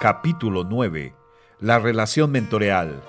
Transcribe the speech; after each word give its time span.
Capítulo 0.00 0.64
9. 0.64 1.12
La 1.60 1.78
relación 1.78 2.30
mentoreal. 2.30 3.02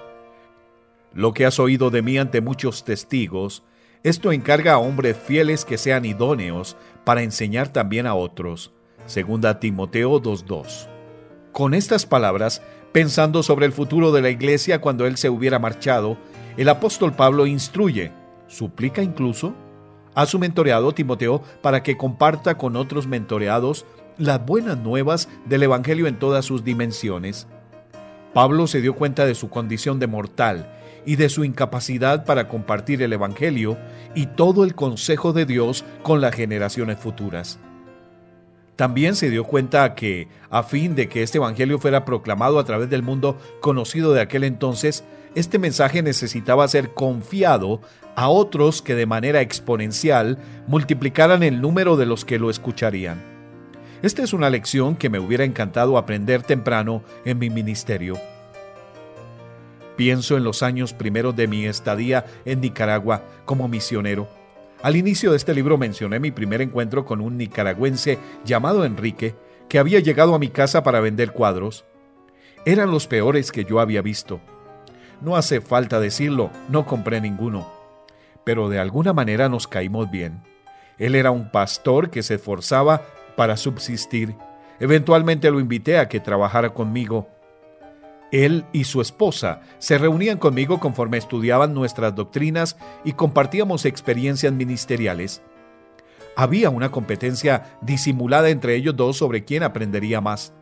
Lo 1.14 1.34
que 1.34 1.46
has 1.46 1.58
oído 1.58 1.90
de 1.90 2.02
mí 2.02 2.18
ante 2.18 2.42
muchos 2.42 2.84
testigos, 2.84 3.64
esto 4.04 4.34
encarga 4.34 4.74
a 4.74 4.78
hombres 4.78 5.16
fieles 5.16 5.64
que 5.64 5.78
sean 5.78 6.04
idóneos 6.04 6.76
para 7.06 7.24
enseñar 7.24 7.70
también 7.70 8.08
a 8.08 8.14
otros. 8.14 8.74
Segunda 9.06 9.62
Timoteo 9.62 10.22
2.2. 10.22 10.90
Con 11.54 11.76
estas 11.76 12.06
palabras, 12.06 12.62
pensando 12.92 13.42
sobre 13.42 13.68
el 13.68 13.72
futuro 13.72 14.12
de 14.12 14.22
la 14.24 14.30
iglesia 14.30 14.82
cuando 14.82 15.08
él 15.08 15.16
se 15.16 15.30
hubiera 15.30 15.60
marchado, 15.60 16.18
el 16.58 16.68
apóstol 16.68 17.14
Pablo 17.14 17.46
instruye, 17.46 18.12
suplica 18.48 19.02
incluso, 19.02 19.54
a 20.14 20.26
su 20.26 20.40
mentoreado 20.40 20.92
Timoteo 20.92 21.42
para 21.62 21.84
que 21.84 21.96
comparta 21.96 22.58
con 22.58 22.76
otros 22.76 23.08
mentoreados 23.08 23.86
las 24.18 24.46
buenas 24.46 24.78
nuevas 24.78 25.30
del 25.46 25.64
Evangelio 25.64 26.08
en 26.08 26.20
todas 26.20 26.46
sus 26.46 26.64
dimensiones. 26.64 27.48
Pablo 28.34 28.68
se 28.68 28.82
dio 28.82 28.96
cuenta 28.96 29.26
de 29.26 29.36
su 29.36 29.50
condición 29.50 30.00
de 30.00 30.08
mortal 30.08 30.72
y 31.06 31.16
de 31.16 31.30
su 31.30 31.44
incapacidad 31.44 32.26
para 32.26 32.48
compartir 32.48 33.02
el 33.02 33.14
Evangelio 33.14 33.78
y 34.16 34.28
todo 34.28 34.64
el 34.64 34.76
consejo 34.76 35.34
de 35.34 35.46
Dios 35.46 35.84
con 36.04 36.22
las 36.22 36.36
generaciones 36.36 37.00
futuras. 37.00 37.60
También 38.76 39.16
se 39.16 39.30
dio 39.30 39.44
cuenta 39.44 39.96
que, 39.96 40.28
a 40.50 40.64
fin 40.64 40.96
de 40.96 41.08
que 41.08 41.24
este 41.24 41.38
Evangelio 41.38 41.78
fuera 41.78 42.06
proclamado 42.06 42.58
a 42.58 42.64
través 42.64 42.90
del 42.90 43.04
mundo 43.04 43.38
conocido 43.60 44.14
de 44.14 44.22
aquel 44.22 44.44
entonces, 44.44 45.04
este 45.36 45.60
mensaje 45.60 46.02
necesitaba 46.02 46.68
ser 46.68 46.94
confiado 46.94 47.82
a 48.16 48.30
otros 48.30 48.82
que 48.82 48.96
de 48.96 49.06
manera 49.06 49.42
exponencial 49.42 50.38
multiplicaran 50.68 51.44
el 51.44 51.62
número 51.62 51.96
de 51.96 52.06
los 52.06 52.26
que 52.26 52.40
lo 52.40 52.50
escucharían. 52.50 53.31
Esta 54.02 54.24
es 54.24 54.34
una 54.34 54.50
lección 54.50 54.96
que 54.96 55.10
me 55.10 55.20
hubiera 55.20 55.44
encantado 55.44 55.96
aprender 55.96 56.42
temprano 56.42 57.04
en 57.24 57.38
mi 57.38 57.52
ministerio. 57.52 58.20
Pienso 59.96 60.38
en 60.38 60.44
los 60.44 60.64
años 60.64 60.94
primeros 60.94 61.36
de 61.36 61.48
mi 61.48 61.68
estadía 61.68 62.26
en 62.44 62.62
Nicaragua 62.62 63.24
como 63.46 63.68
misionero. 63.68 64.28
Al 64.82 64.96
inicio 64.96 65.30
de 65.30 65.38
este 65.38 65.54
libro 65.54 65.78
mencioné 65.78 66.20
mi 66.20 66.32
primer 66.32 66.62
encuentro 66.62 67.06
con 67.06 67.22
un 67.22 67.38
nicaragüense 67.38 68.18
llamado 68.44 68.86
Enrique, 68.86 69.36
que 69.70 69.78
había 69.78 70.00
llegado 70.00 70.34
a 70.34 70.40
mi 70.40 70.50
casa 70.50 70.82
para 70.82 71.00
vender 71.00 71.32
cuadros. 71.32 71.86
Eran 72.66 72.90
los 72.90 73.06
peores 73.06 73.52
que 73.52 73.66
yo 73.66 73.80
había 73.80 74.02
visto. 74.02 74.42
No 75.22 75.36
hace 75.36 75.62
falta 75.62 76.00
decirlo, 76.00 76.50
no 76.70 76.88
compré 76.88 77.22
ninguno. 77.22 77.72
Pero 78.44 78.68
de 78.68 78.80
alguna 78.80 79.14
manera 79.14 79.48
nos 79.48 79.68
caímos 79.68 80.10
bien. 80.10 80.42
Él 80.98 81.14
era 81.14 81.30
un 81.30 81.52
pastor 81.52 82.10
que 82.10 82.24
se 82.24 82.36
esforzaba 82.36 83.04
para 83.36 83.58
subsistir. 83.58 84.36
Eventualmente 84.80 85.52
lo 85.52 85.60
invité 85.60 85.98
a 85.98 86.08
que 86.08 86.20
trabajara 86.20 86.74
conmigo. 86.74 87.28
Él 88.32 88.66
y 88.72 88.86
su 88.86 89.02
esposa 89.02 89.62
se 89.78 89.98
reunían 89.98 90.38
conmigo 90.38 90.80
conforme 90.80 91.18
estudiaban 91.18 91.74
nuestras 91.74 92.16
doctrinas 92.16 92.78
y 93.04 93.14
compartíamos 93.14 93.86
experiencias 93.86 94.54
ministeriales. 94.54 95.42
Había 96.36 96.70
una 96.70 96.92
competencia 96.92 97.78
disimulada 97.82 98.50
entre 98.50 98.76
ellos 98.76 98.96
dos 98.96 99.18
sobre 99.18 99.44
quién 99.44 99.64
aprendería 99.64 100.22
más. 100.22 100.54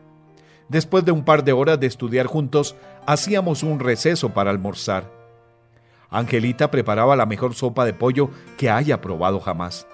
Después 0.68 1.04
de 1.04 1.12
un 1.12 1.24
par 1.24 1.44
de 1.44 1.52
horas 1.52 1.78
de 1.78 1.86
estudiar 1.86 2.26
juntos, 2.26 2.76
hacíamos 3.06 3.62
un 3.62 3.80
receso 3.80 4.30
para 4.30 4.50
almorzar. 4.50 5.10
Angelita 6.10 6.70
preparaba 6.70 7.14
la 7.14 7.26
mejor 7.26 7.54
sopa 7.54 7.84
de 7.84 7.92
pollo 7.92 8.30
que 8.56 8.68
haya 8.68 9.00
probado 9.00 9.40
jamás. 9.40 9.86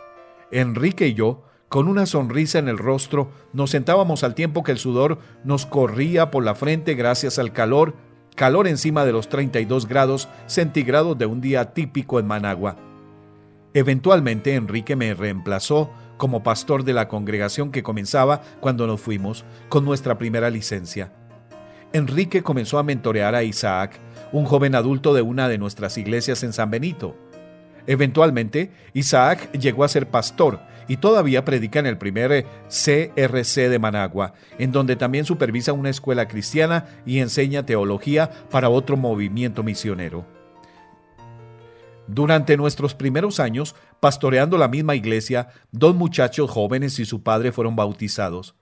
Enrique 0.51 1.09
y 1.09 1.15
yo 1.15 1.43
con 1.69 1.89
una 1.89 2.07
sonrisa 2.07 2.59
en 2.59 2.69
el 2.69 2.79
rostro, 2.79 3.31
nos 3.53 3.71
sentábamos 3.71 4.23
al 4.23 4.35
tiempo 4.35 4.63
que 4.63 4.73
el 4.73 4.79
sudor 4.79 5.19
nos 5.45 5.67
corría 5.67 6.31
por 6.31 6.45
la 6.45 6.55
frente 6.55 6.95
gracias 6.95 7.39
al 7.39 7.53
calor, 7.53 7.95
calor 8.37 8.69
encima 8.69 9.05
de 9.05 9.13
los 9.13 9.29
32 9.29 9.89
grados 9.89 10.29
centígrados 10.47 11.19
de 11.19 11.27
un 11.27 11.41
día 11.41 11.73
típico 11.73 12.21
en 12.21 12.27
Managua. 12.27 12.77
Eventualmente 13.75 14.55
Enrique 14.55 14.95
me 14.95 15.13
reemplazó 15.15 15.91
como 16.17 16.43
pastor 16.43 16.85
de 16.85 16.95
la 16.95 17.09
congregación 17.09 17.73
que 17.73 17.83
comenzaba 17.83 18.41
cuando 18.61 18.87
nos 18.87 19.01
fuimos, 19.01 19.45
con 19.69 19.85
nuestra 19.85 20.17
primera 20.17 20.49
licencia. 20.51 21.13
Enrique 21.93 22.43
comenzó 22.43 22.79
a 22.79 22.85
mentorear 22.85 23.35
a 23.35 23.43
Isaac, 23.43 23.99
un 24.33 24.45
joven 24.45 24.75
adulto 24.75 25.15
de 25.15 25.23
una 25.23 25.49
de 25.49 25.59
nuestras 25.59 25.99
iglesias 25.99 26.43
en 26.43 26.53
San 26.53 26.71
Benito. 26.71 27.17
Eventualmente, 27.87 28.73
Isaac 28.95 29.53
llegó 29.53 29.85
a 29.85 29.89
ser 29.89 30.09
pastor 30.09 30.61
y 30.89 30.99
todavía 30.99 31.45
predica 31.45 31.79
en 31.79 31.87
el 31.87 31.99
primer 31.99 32.47
CRC 32.69 33.69
de 33.69 33.79
Managua, 33.79 34.35
en 34.59 34.73
donde 34.73 34.97
también 34.97 35.25
supervisa 35.25 35.73
una 35.73 35.91
escuela 35.91 36.29
cristiana 36.29 36.87
y 37.05 37.19
enseña 37.19 37.67
teología 37.67 38.31
para 38.51 38.69
otro 38.69 38.97
movimiento 38.97 39.63
misionero. 39.63 40.27
Durante 42.09 42.57
nuestros 42.57 42.95
primeros 42.95 43.41
años, 43.41 43.75
pastoreando 43.99 44.59
la 44.59 44.69
misma 44.69 44.95
iglesia, 44.95 45.49
dos 45.73 45.95
muchachos 45.95 46.51
jóvenes 46.51 46.99
y 47.01 47.05
su 47.05 47.23
padre 47.23 47.51
fueron 47.51 47.75
bautizados. 47.75 48.55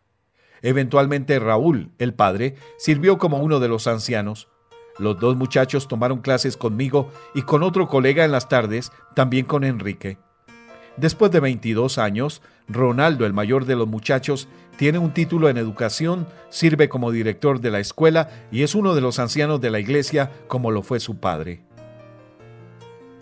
Eventualmente 0.63 1.39
Raúl, 1.39 1.91
el 1.99 2.15
padre, 2.15 2.55
sirvió 2.79 3.19
como 3.19 3.39
uno 3.39 3.61
de 3.61 3.69
los 3.69 3.87
ancianos. 3.87 4.49
Los 4.99 5.21
dos 5.21 5.37
muchachos 5.37 5.89
tomaron 5.89 6.21
clases 6.21 6.57
conmigo 6.57 7.11
y 7.35 7.43
con 7.43 7.63
otro 7.63 7.87
colega 7.87 8.25
en 8.25 8.33
las 8.33 8.49
tardes, 8.49 8.93
también 9.15 9.45
con 9.45 9.65
Enrique. 9.65 10.17
Después 10.97 11.33
de 11.33 11.41
22 11.41 11.99
años, 11.99 12.41
Ronaldo, 12.69 13.27
el 13.27 13.33
mayor 13.33 13.65
de 13.65 13.77
los 13.77 13.89
muchachos, 13.89 14.49
tiene 14.77 14.99
un 14.99 15.13
título 15.13 15.49
en 15.49 15.57
educación, 15.57 16.27
sirve 16.51 16.89
como 16.89 17.11
director 17.11 17.61
de 17.61 17.71
la 17.71 17.81
escuela 17.81 18.31
y 18.51 18.63
es 18.63 18.75
uno 18.75 18.95
de 18.95 19.01
los 19.01 19.19
ancianos 19.19 19.61
de 19.61 19.71
la 19.71 19.81
iglesia 19.81 20.31
como 20.47 20.71
lo 20.71 20.83
fue 20.83 21.01
su 21.01 21.17
padre. 21.17 21.63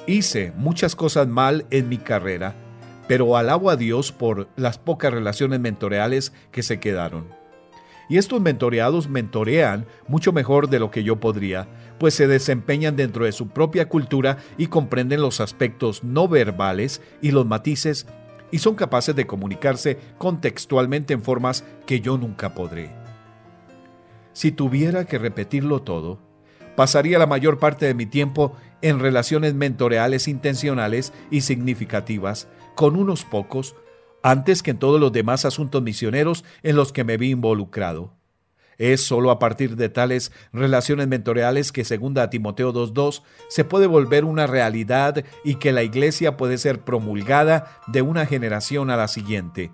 Hice 0.06 0.52
muchas 0.56 0.96
cosas 0.96 1.28
mal 1.28 1.66
en 1.70 1.88
mi 1.88 1.98
carrera, 1.98 2.54
pero 3.08 3.36
alabo 3.36 3.70
a 3.70 3.76
Dios 3.76 4.12
por 4.12 4.48
las 4.56 4.78
pocas 4.78 5.12
relaciones 5.12 5.60
mentoreales 5.60 6.32
que 6.50 6.62
se 6.62 6.80
quedaron. 6.80 7.41
Y 8.08 8.18
estos 8.18 8.40
mentoreados 8.40 9.08
mentorean 9.08 9.86
mucho 10.08 10.32
mejor 10.32 10.68
de 10.68 10.78
lo 10.78 10.90
que 10.90 11.04
yo 11.04 11.20
podría, 11.20 11.68
pues 11.98 12.14
se 12.14 12.26
desempeñan 12.26 12.96
dentro 12.96 13.24
de 13.24 13.32
su 13.32 13.48
propia 13.48 13.88
cultura 13.88 14.38
y 14.58 14.66
comprenden 14.66 15.20
los 15.20 15.40
aspectos 15.40 16.04
no 16.04 16.28
verbales 16.28 17.00
y 17.20 17.30
los 17.30 17.46
matices 17.46 18.06
y 18.50 18.58
son 18.58 18.74
capaces 18.74 19.16
de 19.16 19.26
comunicarse 19.26 19.98
contextualmente 20.18 21.14
en 21.14 21.22
formas 21.22 21.64
que 21.86 22.00
yo 22.00 22.18
nunca 22.18 22.54
podré. 22.54 22.90
Si 24.34 24.52
tuviera 24.52 25.04
que 25.04 25.18
repetirlo 25.18 25.82
todo, 25.82 26.18
pasaría 26.76 27.18
la 27.18 27.26
mayor 27.26 27.58
parte 27.58 27.86
de 27.86 27.94
mi 27.94 28.06
tiempo 28.06 28.54
en 28.82 28.98
relaciones 28.98 29.54
mentoreales 29.54 30.28
intencionales 30.28 31.12
y 31.30 31.42
significativas 31.42 32.48
con 32.74 32.96
unos 32.96 33.24
pocos 33.24 33.74
antes 34.22 34.62
que 34.62 34.72
en 34.72 34.78
todos 34.78 35.00
los 35.00 35.12
demás 35.12 35.44
asuntos 35.44 35.82
misioneros 35.82 36.44
en 36.62 36.76
los 36.76 36.92
que 36.92 37.04
me 37.04 37.16
vi 37.16 37.30
involucrado. 37.30 38.14
Es 38.78 39.02
sólo 39.02 39.30
a 39.30 39.38
partir 39.38 39.76
de 39.76 39.88
tales 39.88 40.32
relaciones 40.52 41.06
mentoreales 41.06 41.72
que, 41.72 41.84
según 41.84 42.18
a 42.18 42.30
Timoteo 42.30 42.72
2.2, 42.72 43.22
se 43.48 43.64
puede 43.64 43.86
volver 43.86 44.24
una 44.24 44.46
realidad 44.46 45.24
y 45.44 45.56
que 45.56 45.72
la 45.72 45.82
iglesia 45.82 46.36
puede 46.36 46.58
ser 46.58 46.80
promulgada 46.80 47.80
de 47.86 48.02
una 48.02 48.26
generación 48.26 48.90
a 48.90 48.96
la 48.96 49.08
siguiente. 49.08 49.70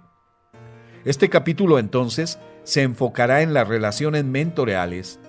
Este 1.04 1.30
capítulo 1.30 1.78
entonces 1.78 2.38
se 2.65 2.82
enfocará 2.82 3.41
en 3.42 3.54
las 3.54 3.69
relaciones 3.69 4.25
mentoreales. 4.25 5.20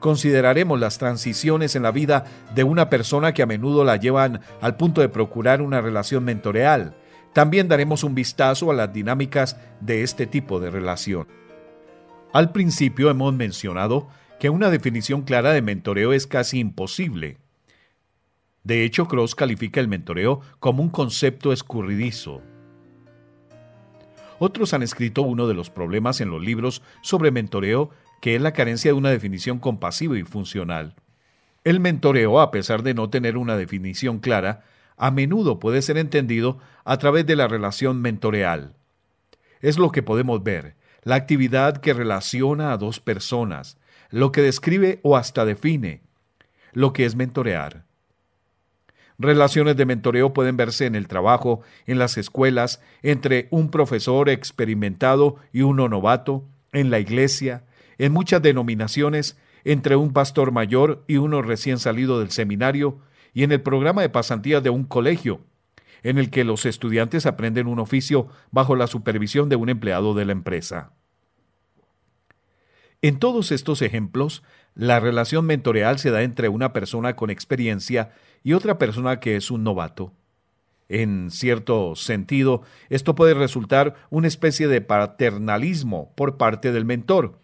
Consideraremos 0.00 0.80
las 0.80 0.98
transiciones 0.98 1.76
en 1.76 1.82
la 1.82 1.92
vida 1.92 2.24
de 2.54 2.64
una 2.64 2.90
persona 2.90 3.32
que 3.32 3.42
a 3.42 3.46
menudo 3.46 3.84
la 3.84 3.96
llevan 3.96 4.40
al 4.60 4.76
punto 4.76 5.00
de 5.00 5.08
procurar 5.08 5.62
una 5.62 5.80
relación 5.80 6.24
mentoreal 6.24 6.96
también 7.34 7.68
daremos 7.68 8.04
un 8.04 8.14
vistazo 8.14 8.70
a 8.70 8.74
las 8.74 8.92
dinámicas 8.92 9.58
de 9.80 10.02
este 10.02 10.26
tipo 10.26 10.60
de 10.60 10.70
relación. 10.70 11.26
Al 12.32 12.52
principio 12.52 13.10
hemos 13.10 13.34
mencionado 13.34 14.08
que 14.40 14.50
una 14.50 14.70
definición 14.70 15.22
clara 15.22 15.52
de 15.52 15.60
mentoreo 15.60 16.12
es 16.12 16.26
casi 16.26 16.60
imposible. 16.60 17.38
De 18.62 18.84
hecho, 18.84 19.06
Cross 19.08 19.34
califica 19.34 19.80
el 19.80 19.88
mentoreo 19.88 20.40
como 20.60 20.82
un 20.82 20.88
concepto 20.88 21.52
escurridizo. 21.52 22.40
Otros 24.38 24.72
han 24.72 24.82
escrito 24.82 25.22
uno 25.22 25.46
de 25.46 25.54
los 25.54 25.70
problemas 25.70 26.20
en 26.20 26.30
los 26.30 26.42
libros 26.42 26.82
sobre 27.02 27.30
mentoreo, 27.30 27.90
que 28.20 28.36
es 28.36 28.42
la 28.42 28.52
carencia 28.52 28.90
de 28.90 28.98
una 28.98 29.10
definición 29.10 29.58
compasiva 29.58 30.18
y 30.18 30.22
funcional. 30.22 30.94
El 31.64 31.80
mentoreo, 31.80 32.40
a 32.40 32.50
pesar 32.50 32.82
de 32.82 32.94
no 32.94 33.10
tener 33.10 33.36
una 33.36 33.56
definición 33.56 34.18
clara, 34.18 34.64
a 34.96 35.10
menudo 35.10 35.58
puede 35.58 35.82
ser 35.82 35.98
entendido 35.98 36.58
a 36.84 36.98
través 36.98 37.26
de 37.26 37.36
la 37.36 37.48
relación 37.48 38.00
mentoreal. 38.00 38.74
Es 39.60 39.78
lo 39.78 39.90
que 39.90 40.02
podemos 40.02 40.42
ver, 40.42 40.76
la 41.02 41.16
actividad 41.16 41.78
que 41.78 41.94
relaciona 41.94 42.72
a 42.72 42.76
dos 42.78 43.00
personas, 43.00 43.78
lo 44.10 44.32
que 44.32 44.42
describe 44.42 45.00
o 45.02 45.16
hasta 45.16 45.44
define 45.44 46.02
lo 46.72 46.92
que 46.92 47.04
es 47.04 47.14
mentorear. 47.14 47.84
Relaciones 49.18 49.76
de 49.76 49.86
mentoreo 49.86 50.32
pueden 50.32 50.56
verse 50.56 50.86
en 50.86 50.96
el 50.96 51.06
trabajo, 51.06 51.62
en 51.86 51.98
las 51.98 52.18
escuelas, 52.18 52.80
entre 53.02 53.46
un 53.50 53.70
profesor 53.70 54.28
experimentado 54.28 55.36
y 55.52 55.62
uno 55.62 55.88
novato, 55.88 56.44
en 56.72 56.90
la 56.90 56.98
iglesia, 56.98 57.62
en 57.98 58.12
muchas 58.12 58.42
denominaciones 58.42 59.38
entre 59.64 59.94
un 59.94 60.12
pastor 60.12 60.50
mayor 60.50 61.04
y 61.06 61.16
uno 61.16 61.42
recién 61.42 61.78
salido 61.78 62.18
del 62.18 62.32
seminario 62.32 62.98
y 63.34 63.42
en 63.42 63.52
el 63.52 63.60
programa 63.60 64.00
de 64.00 64.08
pasantía 64.08 64.60
de 64.60 64.70
un 64.70 64.84
colegio, 64.84 65.40
en 66.02 66.18
el 66.18 66.30
que 66.30 66.44
los 66.44 66.64
estudiantes 66.64 67.26
aprenden 67.26 67.66
un 67.66 67.80
oficio 67.80 68.28
bajo 68.50 68.76
la 68.76 68.86
supervisión 68.86 69.48
de 69.48 69.56
un 69.56 69.68
empleado 69.68 70.14
de 70.14 70.24
la 70.24 70.32
empresa. 70.32 70.92
En 73.02 73.18
todos 73.18 73.52
estos 73.52 73.82
ejemplos, 73.82 74.42
la 74.74 75.00
relación 75.00 75.44
mentoreal 75.44 75.98
se 75.98 76.10
da 76.10 76.22
entre 76.22 76.48
una 76.48 76.72
persona 76.72 77.16
con 77.16 77.28
experiencia 77.28 78.12
y 78.42 78.54
otra 78.54 78.78
persona 78.78 79.20
que 79.20 79.36
es 79.36 79.50
un 79.50 79.64
novato. 79.64 80.12
En 80.88 81.30
cierto 81.30 81.96
sentido, 81.96 82.62
esto 82.90 83.14
puede 83.14 83.34
resultar 83.34 83.94
una 84.10 84.28
especie 84.28 84.68
de 84.68 84.80
paternalismo 84.80 86.12
por 86.14 86.36
parte 86.36 86.72
del 86.72 86.84
mentor, 86.84 87.38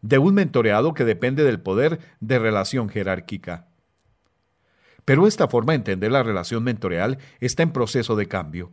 de 0.00 0.18
un 0.18 0.34
mentoreado 0.34 0.94
que 0.94 1.04
depende 1.04 1.44
del 1.44 1.60
poder 1.60 2.00
de 2.20 2.38
relación 2.38 2.88
jerárquica. 2.88 3.66
Pero 5.04 5.26
esta 5.26 5.48
forma 5.48 5.72
de 5.72 5.78
entender 5.78 6.12
la 6.12 6.22
relación 6.22 6.62
mentoreal 6.62 7.18
está 7.40 7.62
en 7.62 7.72
proceso 7.72 8.16
de 8.16 8.28
cambio. 8.28 8.70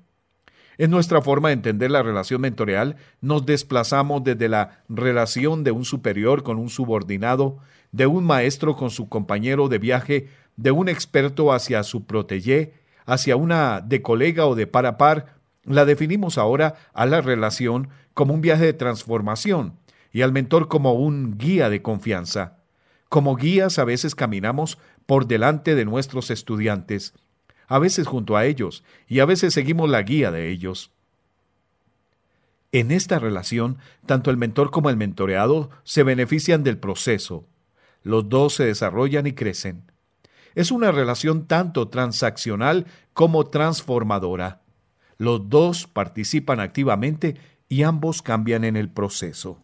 En 0.78 0.92
nuestra 0.92 1.22
forma 1.22 1.50
de 1.50 1.56
entender 1.56 1.92
la 1.92 2.04
relación 2.04 2.40
mentoreal, 2.40 2.96
nos 3.20 3.46
desplazamos 3.46 4.24
desde 4.24 4.48
la 4.48 4.84
relación 4.88 5.66
de 5.66 5.72
un 5.72 5.84
superior 5.84 6.44
con 6.44 6.58
un 6.58 6.70
subordinado, 6.70 7.58
de 7.92 8.06
un 8.06 8.24
maestro 8.24 8.78
con 8.78 8.90
su 8.90 9.10
compañero 9.10 9.68
de 9.68 9.78
viaje, 9.78 10.30
de 10.56 10.72
un 10.72 10.88
experto 10.88 11.52
hacia 11.52 11.84
su 11.84 12.06
protégé, 12.06 12.74
hacia 13.06 13.36
una 13.36 13.82
de 13.82 14.02
colega 14.02 14.46
o 14.46 14.56
de 14.56 14.68
par 14.68 14.86
a 14.86 14.98
par, 14.98 15.40
la 15.66 15.84
definimos 15.84 16.38
ahora 16.38 16.76
a 16.94 17.06
la 17.06 17.22
relación 17.22 17.90
como 18.14 18.34
un 18.34 18.42
viaje 18.42 18.66
de 18.66 18.74
transformación 18.74 19.74
y 20.12 20.22
al 20.22 20.32
mentor 20.32 20.68
como 20.68 20.94
un 20.94 21.38
guía 21.38 21.70
de 21.70 21.82
confianza. 21.82 22.59
Como 23.10 23.36
guías 23.36 23.80
a 23.80 23.86
veces 23.86 24.14
caminamos 24.14 24.78
por 25.08 25.26
delante 25.26 25.74
de 25.74 25.84
nuestros 25.84 26.30
estudiantes, 26.30 27.14
a 27.68 27.80
veces 27.80 28.08
junto 28.08 28.38
a 28.38 28.46
ellos 28.46 28.84
y 29.08 29.20
a 29.20 29.26
veces 29.26 29.54
seguimos 29.54 29.90
la 29.90 30.04
guía 30.04 30.32
de 30.32 30.50
ellos. 30.50 30.92
En 32.72 32.92
esta 32.92 33.18
relación, 33.18 33.80
tanto 34.06 34.30
el 34.30 34.38
mentor 34.38 34.70
como 34.70 34.92
el 34.92 34.98
mentoreado 34.98 35.72
se 35.84 36.04
benefician 36.04 36.64
del 36.64 36.78
proceso. 36.78 37.48
Los 38.04 38.30
dos 38.30 38.54
se 38.54 38.66
desarrollan 38.66 39.26
y 39.26 39.34
crecen. 39.34 39.92
Es 40.54 40.72
una 40.72 40.92
relación 40.92 41.48
tanto 41.48 41.90
transaccional 41.90 42.86
como 43.14 43.48
transformadora. 43.48 44.62
Los 45.18 45.50
dos 45.50 45.88
participan 45.88 46.60
activamente 46.60 47.38
y 47.70 47.84
ambos 47.84 48.22
cambian 48.22 48.64
en 48.64 48.78
el 48.78 48.90
proceso. 48.90 49.64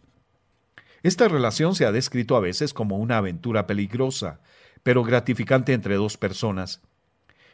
Esta 1.06 1.28
relación 1.28 1.76
se 1.76 1.86
ha 1.86 1.92
descrito 1.92 2.34
a 2.34 2.40
veces 2.40 2.74
como 2.74 2.96
una 2.96 3.18
aventura 3.18 3.68
peligrosa, 3.68 4.40
pero 4.82 5.04
gratificante 5.04 5.72
entre 5.72 5.94
dos 5.94 6.16
personas. 6.16 6.82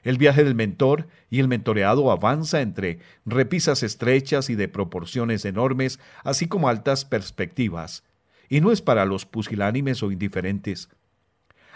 El 0.03 0.17
viaje 0.17 0.43
del 0.43 0.55
mentor 0.55 1.07
y 1.29 1.39
el 1.39 1.49
mentoreado 1.49 2.11
avanza 2.11 2.63
entre 2.63 3.01
repisas 3.27 3.83
estrechas 3.83 4.49
y 4.49 4.55
de 4.55 4.69
proporciones 4.69 5.45
enormes, 5.45 6.01
así 6.25 6.49
como 6.49 6.71
altas 6.71 7.05
perspectivas, 7.05 8.05
y 8.49 8.63
no 8.63 8.73
es 8.73 8.81
para 8.81 9.05
los 9.05 9.27
pusilánimes 9.27 10.03
o 10.03 10.11
indiferentes. 10.11 10.89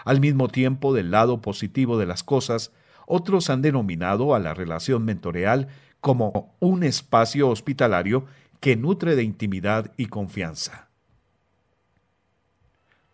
Al 0.06 0.18
mismo 0.18 0.48
tiempo, 0.48 0.94
del 0.94 1.10
lado 1.10 1.42
positivo 1.42 1.98
de 1.98 2.06
las 2.06 2.22
cosas, 2.22 2.72
otros 3.06 3.50
han 3.50 3.60
denominado 3.60 4.34
a 4.34 4.38
la 4.38 4.54
relación 4.54 5.04
mentoreal 5.04 5.68
como 6.00 6.56
un 6.58 6.84
espacio 6.84 7.50
hospitalario 7.50 8.24
que 8.60 8.76
nutre 8.76 9.14
de 9.14 9.24
intimidad 9.24 9.92
y 9.98 10.06
confianza. 10.06 10.85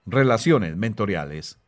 Relaciones 0.04 0.76
mentoriales. 0.76 1.60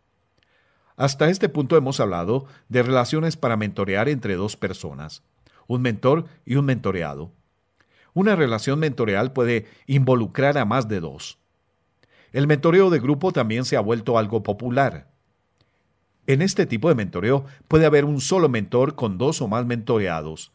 Hasta 0.96 1.28
este 1.28 1.48
punto 1.48 1.76
hemos 1.76 2.00
hablado 2.00 2.46
de 2.68 2.82
relaciones 2.82 3.36
para 3.36 3.56
mentorear 3.56 4.08
entre 4.08 4.34
dos 4.34 4.56
personas, 4.56 5.22
un 5.68 5.82
mentor 5.82 6.24
y 6.44 6.56
un 6.56 6.64
mentoreado. 6.64 7.30
Una 8.12 8.34
relación 8.34 8.80
mentorial 8.80 9.32
puede 9.32 9.66
involucrar 9.86 10.58
a 10.58 10.64
más 10.64 10.88
de 10.88 10.98
dos. 10.98 11.38
El 12.32 12.48
mentoreo 12.48 12.90
de 12.90 12.98
grupo 12.98 13.30
también 13.30 13.64
se 13.64 13.76
ha 13.76 13.80
vuelto 13.80 14.18
algo 14.18 14.42
popular. 14.42 15.12
En 16.26 16.42
este 16.42 16.66
tipo 16.66 16.88
de 16.88 16.96
mentoreo 16.96 17.44
puede 17.68 17.86
haber 17.86 18.04
un 18.04 18.20
solo 18.20 18.48
mentor 18.48 18.96
con 18.96 19.16
dos 19.16 19.40
o 19.42 19.46
más 19.46 19.64
mentoreados. 19.64 20.50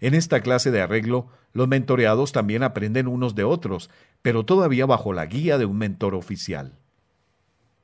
En 0.00 0.12
esta 0.12 0.42
clase 0.42 0.70
de 0.70 0.82
arreglo, 0.82 1.28
los 1.54 1.66
mentoreados 1.66 2.32
también 2.32 2.62
aprenden 2.62 3.08
unos 3.08 3.34
de 3.34 3.44
otros, 3.44 3.88
pero 4.20 4.44
todavía 4.44 4.84
bajo 4.84 5.14
la 5.14 5.24
guía 5.24 5.56
de 5.56 5.64
un 5.64 5.78
mentor 5.78 6.14
oficial. 6.14 6.78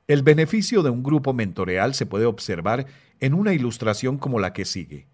El 0.07 0.21
beneficio 0.21 0.83
de 0.83 0.89
un 0.89 1.01
grupo 1.01 1.33
mentoreal 1.33 1.93
se 1.93 2.05
puede 2.05 2.25
observar 2.25 2.87
en 3.21 3.33
una 3.33 3.53
ilustración 3.53 4.17
como 4.17 4.39
la 4.39 4.51
que 4.51 4.65
sigue. 4.65 5.07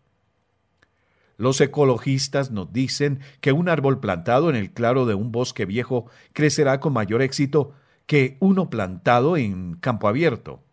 Los 1.37 1.61
ecologistas 1.61 2.49
nos 2.49 2.73
dicen 2.73 3.19
que 3.39 3.51
un 3.51 3.69
árbol 3.69 3.99
plantado 3.99 4.49
en 4.49 4.55
el 4.55 4.71
claro 4.71 5.05
de 5.05 5.13
un 5.13 5.31
bosque 5.31 5.65
viejo 5.65 6.07
crecerá 6.33 6.79
con 6.79 6.93
mayor 6.93 7.21
éxito 7.21 7.73
que 8.07 8.35
uno 8.39 8.71
plantado 8.71 9.37
en 9.37 9.75
campo 9.75 10.07
abierto. 10.07 10.63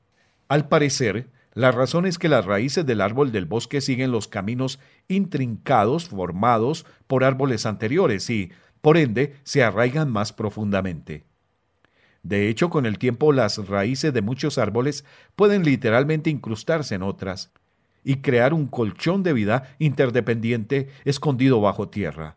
Al 0.48 0.66
parecer, 0.66 1.28
la 1.52 1.70
razón 1.70 2.06
es 2.06 2.18
que 2.18 2.30
las 2.30 2.46
raíces 2.46 2.86
del 2.86 3.02
árbol 3.02 3.32
del 3.32 3.44
bosque 3.44 3.82
siguen 3.82 4.12
los 4.12 4.28
caminos 4.28 4.80
intrincados 5.08 6.08
formados 6.08 6.86
por 7.06 7.22
árboles 7.22 7.66
anteriores 7.66 8.28
y, 8.30 8.50
por 8.80 8.96
ende, 8.96 9.36
se 9.44 9.62
arraigan 9.62 10.10
más 10.10 10.32
profundamente. 10.32 11.24
De 12.26 12.48
hecho, 12.48 12.70
con 12.70 12.86
el 12.86 12.98
tiempo 12.98 13.32
las 13.32 13.68
raíces 13.68 14.12
de 14.12 14.20
muchos 14.20 14.58
árboles 14.58 15.04
pueden 15.36 15.62
literalmente 15.62 16.28
incrustarse 16.28 16.96
en 16.96 17.04
otras 17.04 17.52
y 18.02 18.16
crear 18.16 18.52
un 18.52 18.66
colchón 18.66 19.22
de 19.22 19.32
vida 19.32 19.76
interdependiente 19.78 20.88
escondido 21.04 21.60
bajo 21.60 21.88
tierra. 21.88 22.34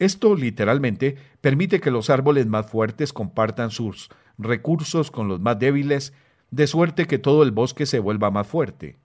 Esto 0.00 0.34
literalmente 0.34 1.16
permite 1.40 1.78
que 1.78 1.92
los 1.92 2.10
árboles 2.10 2.48
más 2.48 2.68
fuertes 2.68 3.12
compartan 3.12 3.70
sus 3.70 4.08
recursos 4.36 5.12
con 5.12 5.28
los 5.28 5.38
más 5.38 5.56
débiles 5.60 6.12
de 6.50 6.66
suerte 6.66 7.06
que 7.06 7.18
todo 7.18 7.44
el 7.44 7.52
bosque 7.52 7.86
se 7.86 8.00
vuelva 8.00 8.32
más 8.32 8.48
fuerte. 8.48 8.96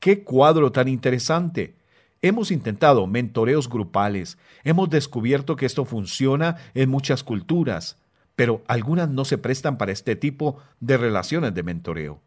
¡Qué 0.00 0.24
cuadro 0.24 0.72
tan 0.72 0.88
interesante! 0.88 1.76
Hemos 2.20 2.52
intentado 2.52 3.08
mentoreos 3.08 3.68
grupales, 3.68 4.38
hemos 4.62 4.90
descubierto 4.90 5.56
que 5.56 5.66
esto 5.66 5.84
funciona 5.84 6.56
en 6.72 6.88
muchas 6.88 7.24
culturas, 7.24 7.96
pero 8.42 8.64
algunas 8.66 9.08
no 9.08 9.24
se 9.24 9.38
prestan 9.38 9.78
para 9.78 9.92
este 9.92 10.16
tipo 10.16 10.58
de 10.80 10.96
relaciones 10.96 11.54
de 11.54 11.62
mentoreo. 11.62 12.20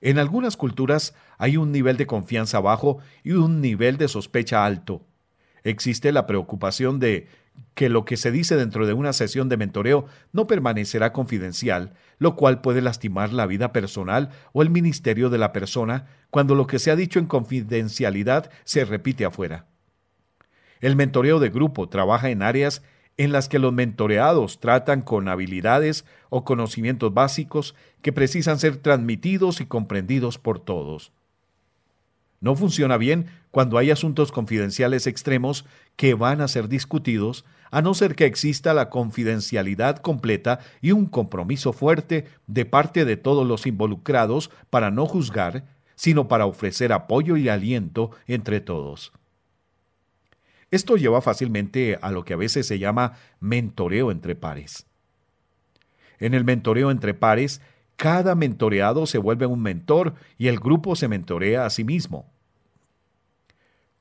En 0.00 0.18
algunas 0.18 0.56
culturas 0.56 1.14
hay 1.38 1.56
un 1.56 1.70
nivel 1.70 1.96
de 1.96 2.08
confianza 2.08 2.58
bajo 2.58 2.98
y 3.22 3.30
un 3.30 3.60
nivel 3.60 3.98
de 3.98 4.08
sospecha 4.08 4.66
alto. 4.66 5.06
Existe 5.62 6.10
la 6.10 6.26
preocupación 6.26 6.98
de 6.98 7.28
que 7.74 7.88
lo 7.88 8.04
que 8.04 8.16
se 8.16 8.32
dice 8.32 8.56
dentro 8.56 8.84
de 8.84 8.94
una 8.94 9.12
sesión 9.12 9.48
de 9.48 9.56
mentoreo 9.56 10.06
no 10.32 10.48
permanecerá 10.48 11.12
confidencial, 11.12 11.92
lo 12.18 12.34
cual 12.34 12.60
puede 12.60 12.80
lastimar 12.80 13.32
la 13.32 13.46
vida 13.46 13.72
personal 13.72 14.30
o 14.52 14.62
el 14.62 14.70
ministerio 14.70 15.30
de 15.30 15.38
la 15.38 15.52
persona 15.52 16.06
cuando 16.30 16.56
lo 16.56 16.66
que 16.66 16.80
se 16.80 16.90
ha 16.90 16.96
dicho 16.96 17.20
en 17.20 17.26
confidencialidad 17.26 18.50
se 18.64 18.84
repite 18.84 19.24
afuera. 19.24 19.66
El 20.80 20.96
mentoreo 20.96 21.38
de 21.38 21.50
grupo 21.50 21.88
trabaja 21.88 22.30
en 22.30 22.42
áreas 22.42 22.82
en 23.16 23.32
las 23.32 23.48
que 23.48 23.58
los 23.58 23.72
mentoreados 23.72 24.60
tratan 24.60 25.02
con 25.02 25.28
habilidades 25.28 26.04
o 26.30 26.44
conocimientos 26.44 27.12
básicos 27.12 27.74
que 28.00 28.12
precisan 28.12 28.58
ser 28.58 28.78
transmitidos 28.78 29.60
y 29.60 29.66
comprendidos 29.66 30.38
por 30.38 30.58
todos. 30.58 31.12
No 32.40 32.56
funciona 32.56 32.96
bien 32.96 33.26
cuando 33.52 33.78
hay 33.78 33.92
asuntos 33.92 34.32
confidenciales 34.32 35.06
extremos 35.06 35.64
que 35.94 36.14
van 36.14 36.40
a 36.40 36.48
ser 36.48 36.68
discutidos, 36.68 37.44
a 37.70 37.82
no 37.82 37.94
ser 37.94 38.16
que 38.16 38.26
exista 38.26 38.74
la 38.74 38.90
confidencialidad 38.90 39.98
completa 39.98 40.58
y 40.80 40.90
un 40.90 41.06
compromiso 41.06 41.72
fuerte 41.72 42.26
de 42.48 42.64
parte 42.64 43.04
de 43.04 43.16
todos 43.16 43.46
los 43.46 43.66
involucrados 43.66 44.50
para 44.70 44.90
no 44.90 45.06
juzgar, 45.06 45.64
sino 45.94 46.26
para 46.26 46.46
ofrecer 46.46 46.92
apoyo 46.92 47.36
y 47.36 47.48
aliento 47.48 48.10
entre 48.26 48.60
todos. 48.60 49.12
Esto 50.72 50.96
lleva 50.96 51.20
fácilmente 51.20 51.98
a 52.00 52.10
lo 52.10 52.24
que 52.24 52.32
a 52.32 52.38
veces 52.38 52.66
se 52.66 52.78
llama 52.78 53.12
mentoreo 53.40 54.10
entre 54.10 54.34
pares. 54.34 54.86
En 56.18 56.32
el 56.32 56.44
mentoreo 56.44 56.90
entre 56.90 57.12
pares, 57.12 57.60
cada 57.96 58.34
mentoreado 58.34 59.04
se 59.04 59.18
vuelve 59.18 59.44
un 59.44 59.60
mentor 59.60 60.14
y 60.38 60.48
el 60.48 60.58
grupo 60.58 60.96
se 60.96 61.08
mentorea 61.08 61.66
a 61.66 61.70
sí 61.70 61.84
mismo. 61.84 62.32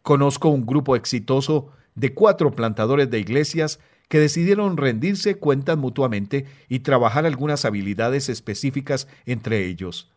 Conozco 0.01 0.47
un 0.47 0.65
grupo 0.65 0.95
exitoso 0.95 1.73
de 1.95 2.13
cuatro 2.13 2.51
plantadores 2.51 3.09
de 3.09 3.19
iglesias 3.19 3.81
que 4.07 4.19
decidieron 4.19 4.77
rendirse 4.77 5.35
cuentas 5.35 5.77
mutuamente 5.77 6.45
y 6.69 6.79
trabajar 6.79 7.25
algunas 7.25 7.65
habilidades 7.65 8.29
específicas 8.29 9.09
entre 9.25 9.65
ellos. 9.65 10.09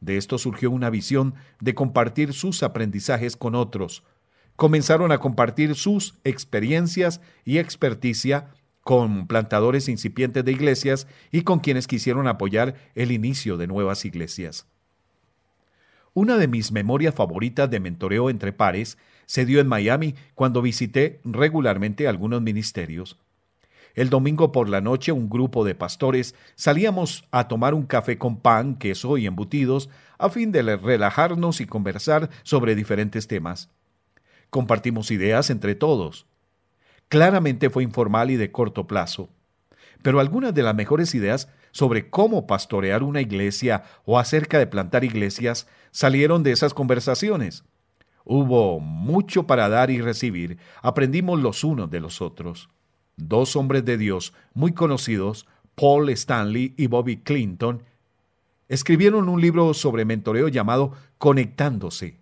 De 0.00 0.16
esto 0.16 0.38
surgió 0.38 0.70
una 0.70 0.88
visión 0.88 1.34
de 1.60 1.74
compartir 1.74 2.32
sus 2.32 2.62
aprendizajes 2.62 3.36
con 3.36 3.56
otros. 3.56 4.04
Comenzaron 4.60 5.10
a 5.10 5.16
compartir 5.16 5.74
sus 5.74 6.18
experiencias 6.22 7.22
y 7.46 7.56
experticia 7.56 8.50
con 8.82 9.26
plantadores 9.26 9.88
incipientes 9.88 10.44
de 10.44 10.52
iglesias 10.52 11.06
y 11.32 11.44
con 11.44 11.60
quienes 11.60 11.86
quisieron 11.86 12.28
apoyar 12.28 12.74
el 12.94 13.10
inicio 13.10 13.56
de 13.56 13.66
nuevas 13.66 14.04
iglesias. 14.04 14.66
Una 16.12 16.36
de 16.36 16.46
mis 16.46 16.72
memorias 16.72 17.14
favoritas 17.14 17.70
de 17.70 17.80
mentoreo 17.80 18.28
entre 18.28 18.52
pares 18.52 18.98
se 19.24 19.46
dio 19.46 19.60
en 19.60 19.66
Miami 19.66 20.14
cuando 20.34 20.60
visité 20.60 21.22
regularmente 21.24 22.06
algunos 22.06 22.42
ministerios. 22.42 23.16
El 23.94 24.10
domingo 24.10 24.52
por 24.52 24.68
la 24.68 24.82
noche 24.82 25.10
un 25.10 25.30
grupo 25.30 25.64
de 25.64 25.74
pastores 25.74 26.34
salíamos 26.54 27.24
a 27.30 27.48
tomar 27.48 27.72
un 27.72 27.86
café 27.86 28.18
con 28.18 28.38
pan, 28.38 28.76
queso 28.76 29.16
y 29.16 29.24
embutidos 29.24 29.88
a 30.18 30.28
fin 30.28 30.52
de 30.52 30.76
relajarnos 30.76 31.62
y 31.62 31.66
conversar 31.66 32.28
sobre 32.42 32.74
diferentes 32.74 33.26
temas. 33.26 33.70
Compartimos 34.50 35.10
ideas 35.10 35.48
entre 35.50 35.74
todos. 35.74 36.26
Claramente 37.08 37.70
fue 37.70 37.82
informal 37.82 38.30
y 38.30 38.36
de 38.36 38.52
corto 38.52 38.86
plazo. 38.86 39.30
Pero 40.02 40.20
algunas 40.20 40.54
de 40.54 40.62
las 40.62 40.74
mejores 40.74 41.14
ideas 41.14 41.48
sobre 41.72 42.10
cómo 42.10 42.46
pastorear 42.46 43.02
una 43.02 43.20
iglesia 43.20 43.84
o 44.04 44.18
acerca 44.18 44.58
de 44.58 44.66
plantar 44.66 45.04
iglesias 45.04 45.66
salieron 45.90 46.42
de 46.42 46.52
esas 46.52 46.74
conversaciones. 46.74 47.64
Hubo 48.24 48.80
mucho 48.80 49.46
para 49.46 49.68
dar 49.68 49.90
y 49.90 50.00
recibir, 50.00 50.58
aprendimos 50.82 51.40
los 51.40 51.64
unos 51.64 51.90
de 51.90 52.00
los 52.00 52.20
otros. 52.20 52.68
Dos 53.16 53.56
hombres 53.56 53.84
de 53.84 53.98
Dios 53.98 54.32
muy 54.54 54.72
conocidos, 54.72 55.46
Paul 55.74 56.10
Stanley 56.10 56.74
y 56.76 56.86
Bobby 56.86 57.18
Clinton, 57.18 57.82
escribieron 58.68 59.28
un 59.28 59.40
libro 59.40 59.74
sobre 59.74 60.04
mentoreo 60.04 60.48
llamado 60.48 60.92
Conectándose, 61.18 62.19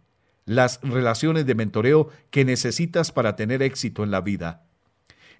las 0.49 0.81
relaciones 0.83 1.45
de 1.45 1.55
mentoreo 1.55 2.09
que 2.31 2.45
necesitas 2.45 3.13
para 3.13 3.37
tener 3.37 3.63
éxito 3.63 4.03
en 4.03 4.11
la 4.11 4.23
vida. 4.23 4.65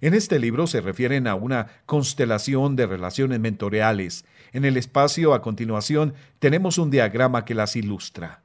En 0.01 0.13
este 0.13 0.39
libro 0.39 0.67
se 0.67 0.81
refieren 0.81 1.27
a 1.27 1.35
una 1.35 1.67
constelación 1.85 2.75
de 2.75 2.85
relaciones 2.85 3.39
mentoreales. 3.39 4.23
En 4.53 4.65
el 4.65 4.77
espacio 4.77 5.33
a 5.33 5.41
continuación 5.41 6.13
tenemos 6.37 6.77
un 6.77 6.91
diagrama 6.91 7.43
que 7.43 7.55
las 7.55 7.75
ilustra. 7.75 8.43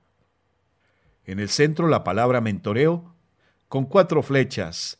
En 1.26 1.38
el 1.38 1.50
centro 1.50 1.86
la 1.86 2.02
palabra 2.02 2.40
mentoreo 2.40 3.14
con 3.68 3.84
cuatro 3.84 4.22
flechas, 4.22 4.98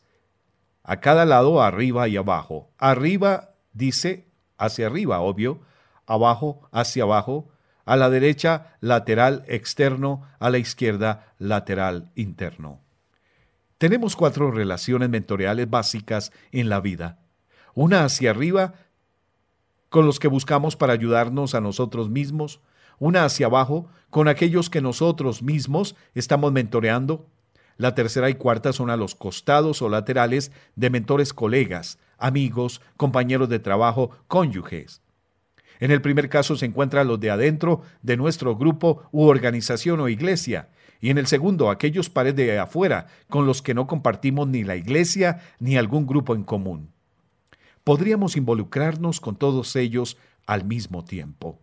a 0.83 0.99
cada 0.99 1.25
lado 1.25 1.61
arriba 1.61 2.07
y 2.07 2.15
abajo. 2.15 2.69
Arriba 2.77 3.55
dice 3.73 4.27
hacia 4.57 4.85
arriba, 4.85 5.19
obvio, 5.19 5.61
abajo 6.05 6.69
hacia 6.71 7.03
abajo, 7.03 7.49
a 7.85 7.95
la 7.95 8.09
derecha 8.09 8.75
lateral 8.81 9.43
externo, 9.47 10.23
a 10.39 10.49
la 10.49 10.57
izquierda 10.57 11.33
lateral 11.37 12.11
interno. 12.15 12.79
Tenemos 13.77 14.15
cuatro 14.15 14.51
relaciones 14.51 15.09
mentoriales 15.09 15.69
básicas 15.69 16.31
en 16.51 16.69
la 16.69 16.81
vida. 16.81 17.19
Una 17.73 18.05
hacia 18.05 18.31
arriba, 18.31 18.73
con 19.89 20.05
los 20.05 20.19
que 20.19 20.27
buscamos 20.27 20.75
para 20.75 20.93
ayudarnos 20.93 21.55
a 21.55 21.61
nosotros 21.61 22.09
mismos. 22.09 22.61
Una 22.99 23.25
hacia 23.25 23.47
abajo, 23.47 23.87
con 24.09 24.27
aquellos 24.27 24.69
que 24.69 24.81
nosotros 24.81 25.43
mismos 25.43 25.95
estamos 26.15 26.51
mentoreando. 26.51 27.27
La 27.77 27.93
tercera 27.93 28.29
y 28.29 28.35
cuarta 28.35 28.71
son 28.71 28.89
a 28.89 28.97
los 28.97 29.15
costados 29.15 29.81
o 29.81 29.89
laterales 29.89 30.51
de 30.75 30.89
mentores 30.89 31.33
colegas, 31.33 31.99
amigos, 32.17 32.81
compañeros 32.95 33.49
de 33.49 33.59
trabajo, 33.59 34.11
cónyuges. 34.27 35.01
En 35.79 35.91
el 35.91 36.01
primer 36.01 36.29
caso 36.29 36.55
se 36.55 36.65
encuentran 36.65 37.07
los 37.07 37.19
de 37.19 37.31
adentro 37.31 37.81
de 38.01 38.17
nuestro 38.17 38.55
grupo 38.55 39.03
u 39.11 39.23
organización 39.23 39.99
o 39.99 40.09
iglesia, 40.09 40.69
y 41.01 41.09
en 41.09 41.17
el 41.17 41.27
segundo 41.27 41.69
aquellos 41.69 42.09
pares 42.09 42.35
de 42.35 42.57
afuera 42.57 43.07
con 43.29 43.45
los 43.45 43.61
que 43.61 43.73
no 43.73 43.87
compartimos 43.87 44.47
ni 44.47 44.63
la 44.63 44.75
iglesia 44.75 45.41
ni 45.59 45.77
algún 45.77 46.07
grupo 46.07 46.35
en 46.35 46.43
común. 46.43 46.89
Podríamos 47.83 48.35
involucrarnos 48.37 49.19
con 49.19 49.35
todos 49.35 49.75
ellos 49.75 50.17
al 50.47 50.65
mismo 50.65 51.03
tiempo. 51.03 51.59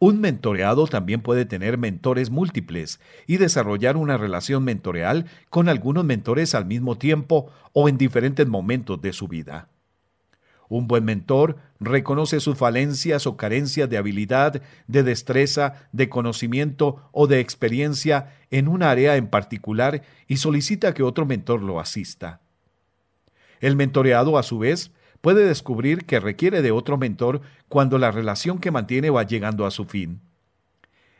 Un 0.00 0.20
mentoreado 0.20 0.86
también 0.86 1.22
puede 1.22 1.46
tener 1.46 1.78
mentores 1.78 2.30
múltiples 2.30 3.00
y 3.26 3.36
desarrollar 3.36 3.96
una 3.96 4.16
relación 4.18 4.64
mentoreal 4.64 5.26
con 5.48 5.68
algunos 5.68 6.04
mentores 6.04 6.54
al 6.54 6.66
mismo 6.66 6.98
tiempo 6.98 7.50
o 7.72 7.88
en 7.88 7.96
diferentes 7.96 8.46
momentos 8.46 9.00
de 9.00 9.12
su 9.12 9.28
vida. 9.28 9.68
Un 10.68 10.86
buen 10.88 11.04
mentor 11.04 11.56
reconoce 11.80 12.40
sus 12.40 12.56
falencias 12.56 13.26
o 13.26 13.36
carencias 13.36 13.88
de 13.88 13.98
habilidad, 13.98 14.62
de 14.86 15.02
destreza, 15.02 15.88
de 15.92 16.08
conocimiento 16.08 17.08
o 17.12 17.26
de 17.26 17.40
experiencia 17.40 18.34
en 18.50 18.68
un 18.68 18.82
área 18.82 19.16
en 19.16 19.28
particular 19.28 20.02
y 20.26 20.38
solicita 20.38 20.94
que 20.94 21.02
otro 21.02 21.26
mentor 21.26 21.62
lo 21.62 21.80
asista. 21.80 22.40
El 23.60 23.76
mentoreado, 23.76 24.38
a 24.38 24.42
su 24.42 24.58
vez, 24.58 24.92
puede 25.20 25.46
descubrir 25.46 26.04
que 26.04 26.20
requiere 26.20 26.60
de 26.60 26.70
otro 26.70 26.98
mentor 26.98 27.40
cuando 27.68 27.98
la 27.98 28.10
relación 28.10 28.58
que 28.58 28.70
mantiene 28.70 29.10
va 29.10 29.22
llegando 29.22 29.64
a 29.64 29.70
su 29.70 29.84
fin. 29.84 30.20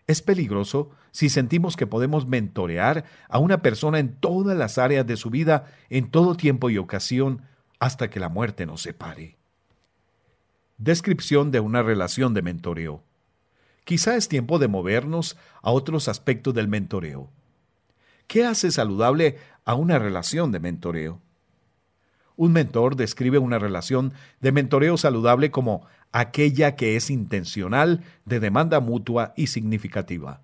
Es 0.07 0.21
peligroso 0.21 0.91
si 1.11 1.31
sentimos 1.31 1.77
que 1.77 1.87
podemos 1.87 2.27
mentorear 2.27 3.05
a 3.29 3.39
una 3.39 3.63
persona 3.63 3.99
en 3.99 4.17
todas 4.17 4.57
las 4.57 4.77
áreas 4.77 5.07
de 5.07 5.17
su 5.17 5.31
vida, 5.31 5.67
en 5.89 6.11
todo 6.11 6.35
tiempo 6.35 6.69
y 6.69 6.77
ocasión, 6.77 7.43
hasta 7.85 8.09
que 8.09 8.19
la 8.19 8.31
muerte 8.31 8.65
nos 8.65 8.81
separe. 8.81 9.37
Descripción 10.79 11.51
de 11.51 11.61
una 11.61 11.83
relación 11.83 12.33
de 12.33 12.41
mentoreo. 12.41 13.05
Quizá 13.85 14.17
es 14.17 14.27
tiempo 14.27 14.59
de 14.59 14.69
movernos 14.69 15.37
a 15.61 15.71
otros 15.71 16.09
aspectos 16.09 16.55
del 16.55 16.67
mentoreo. 16.67 17.29
¿Qué 18.27 18.47
hace 18.47 18.71
saludable 18.71 19.37
a 19.67 19.75
una 19.75 19.99
relación 19.99 20.51
de 20.51 20.61
mentoreo? 20.61 21.21
Un 22.37 22.53
mentor 22.53 22.97
describe 22.97 23.37
una 23.37 23.59
relación 23.59 24.15
de 24.41 24.51
mentoreo 24.51 24.97
saludable 24.97 25.51
como 25.51 25.87
aquella 26.11 26.77
que 26.77 26.97
es 26.97 27.11
intencional, 27.11 28.03
de 28.25 28.41
demanda 28.41 28.81
mutua 28.81 29.35
y 29.37 29.49
significativa. 29.49 30.41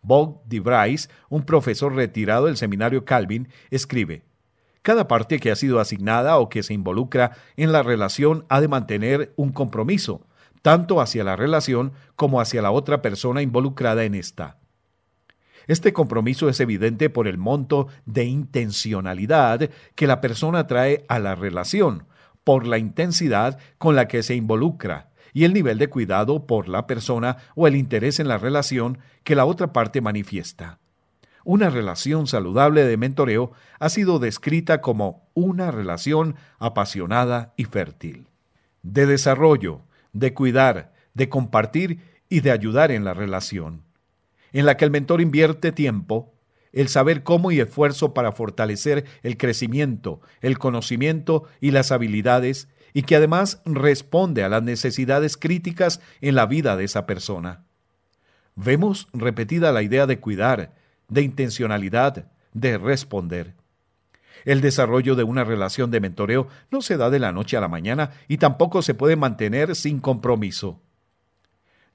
Bob 0.00 0.40
DeVries, 0.46 1.10
un 1.28 1.42
profesor 1.42 1.94
retirado 1.94 2.46
del 2.46 2.56
seminario 2.56 3.04
Calvin, 3.04 3.48
escribe, 3.70 4.22
cada 4.82 5.08
parte 5.08 5.38
que 5.38 5.50
ha 5.50 5.56
sido 5.56 5.80
asignada 5.80 6.38
o 6.38 6.48
que 6.48 6.62
se 6.62 6.74
involucra 6.74 7.32
en 7.56 7.72
la 7.72 7.82
relación 7.82 8.44
ha 8.48 8.60
de 8.60 8.68
mantener 8.68 9.32
un 9.36 9.52
compromiso, 9.52 10.26
tanto 10.62 11.00
hacia 11.00 11.24
la 11.24 11.36
relación 11.36 11.92
como 12.16 12.40
hacia 12.40 12.62
la 12.62 12.70
otra 12.70 13.02
persona 13.02 13.42
involucrada 13.42 14.04
en 14.04 14.14
esta. 14.14 14.58
Este 15.66 15.92
compromiso 15.92 16.48
es 16.48 16.60
evidente 16.60 17.10
por 17.10 17.28
el 17.28 17.36
monto 17.36 17.88
de 18.06 18.24
intencionalidad 18.24 19.70
que 19.94 20.06
la 20.06 20.20
persona 20.20 20.66
trae 20.66 21.04
a 21.08 21.18
la 21.18 21.34
relación, 21.34 22.04
por 22.42 22.66
la 22.66 22.78
intensidad 22.78 23.58
con 23.76 23.94
la 23.94 24.08
que 24.08 24.22
se 24.22 24.34
involucra 24.34 25.10
y 25.34 25.44
el 25.44 25.52
nivel 25.52 25.76
de 25.76 25.88
cuidado 25.88 26.46
por 26.46 26.68
la 26.68 26.86
persona 26.86 27.36
o 27.54 27.66
el 27.66 27.76
interés 27.76 28.18
en 28.18 28.28
la 28.28 28.38
relación 28.38 28.98
que 29.24 29.34
la 29.34 29.44
otra 29.44 29.72
parte 29.74 30.00
manifiesta. 30.00 30.78
Una 31.50 31.70
relación 31.70 32.26
saludable 32.26 32.84
de 32.84 32.98
mentoreo 32.98 33.52
ha 33.78 33.88
sido 33.88 34.18
descrita 34.18 34.82
como 34.82 35.30
una 35.32 35.70
relación 35.70 36.36
apasionada 36.58 37.54
y 37.56 37.64
fértil. 37.64 38.26
De 38.82 39.06
desarrollo, 39.06 39.80
de 40.12 40.34
cuidar, 40.34 40.92
de 41.14 41.30
compartir 41.30 42.00
y 42.28 42.40
de 42.40 42.50
ayudar 42.50 42.90
en 42.90 43.02
la 43.02 43.14
relación. 43.14 43.80
En 44.52 44.66
la 44.66 44.76
que 44.76 44.84
el 44.84 44.90
mentor 44.90 45.22
invierte 45.22 45.72
tiempo, 45.72 46.34
el 46.70 46.88
saber 46.88 47.22
cómo 47.22 47.50
y 47.50 47.60
esfuerzo 47.60 48.12
para 48.12 48.32
fortalecer 48.32 49.06
el 49.22 49.38
crecimiento, 49.38 50.20
el 50.42 50.58
conocimiento 50.58 51.44
y 51.62 51.70
las 51.70 51.92
habilidades, 51.92 52.68
y 52.92 53.04
que 53.04 53.16
además 53.16 53.62
responde 53.64 54.44
a 54.44 54.50
las 54.50 54.62
necesidades 54.62 55.38
críticas 55.38 56.02
en 56.20 56.34
la 56.34 56.44
vida 56.44 56.76
de 56.76 56.84
esa 56.84 57.06
persona. 57.06 57.64
Vemos 58.54 59.08
repetida 59.14 59.72
la 59.72 59.80
idea 59.80 60.06
de 60.06 60.20
cuidar, 60.20 60.74
de 61.08 61.22
intencionalidad, 61.22 62.30
de 62.52 62.78
responder. 62.78 63.54
El 64.44 64.60
desarrollo 64.60 65.14
de 65.14 65.24
una 65.24 65.44
relación 65.44 65.90
de 65.90 66.00
mentoreo 66.00 66.48
no 66.70 66.80
se 66.80 66.96
da 66.96 67.10
de 67.10 67.18
la 67.18 67.32
noche 67.32 67.56
a 67.56 67.60
la 67.60 67.68
mañana 67.68 68.10
y 68.28 68.38
tampoco 68.38 68.82
se 68.82 68.94
puede 68.94 69.16
mantener 69.16 69.74
sin 69.74 70.00
compromiso. 70.00 70.80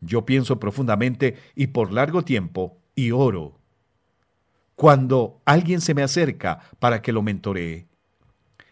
Yo 0.02 0.26
pienso 0.26 0.60
profundamente 0.60 1.38
y 1.56 1.68
por 1.68 1.94
largo 1.94 2.24
tiempo 2.24 2.78
y 2.96 3.12
oro. 3.12 3.60
Cuando 4.76 5.42
alguien 5.46 5.82
se 5.82 5.94
me 5.94 6.04
acerca 6.04 6.60
para 6.80 7.02
que 7.02 7.14
lo 7.14 7.22
mentoree, 7.22 7.88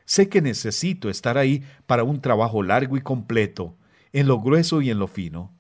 sé 0.06 0.28
que 0.28 0.42
necesito 0.42 1.10
estar 1.10 1.38
ahí 1.38 1.64
para 1.86 2.04
un 2.04 2.20
trabajo 2.20 2.64
largo 2.64 2.98
y 2.98 3.02
completo, 3.02 3.78
en 4.12 4.28
lo 4.28 4.42
grueso 4.42 4.82
y 4.82 4.90
en 4.90 5.00
lo 5.00 5.08
fino. 5.08 5.54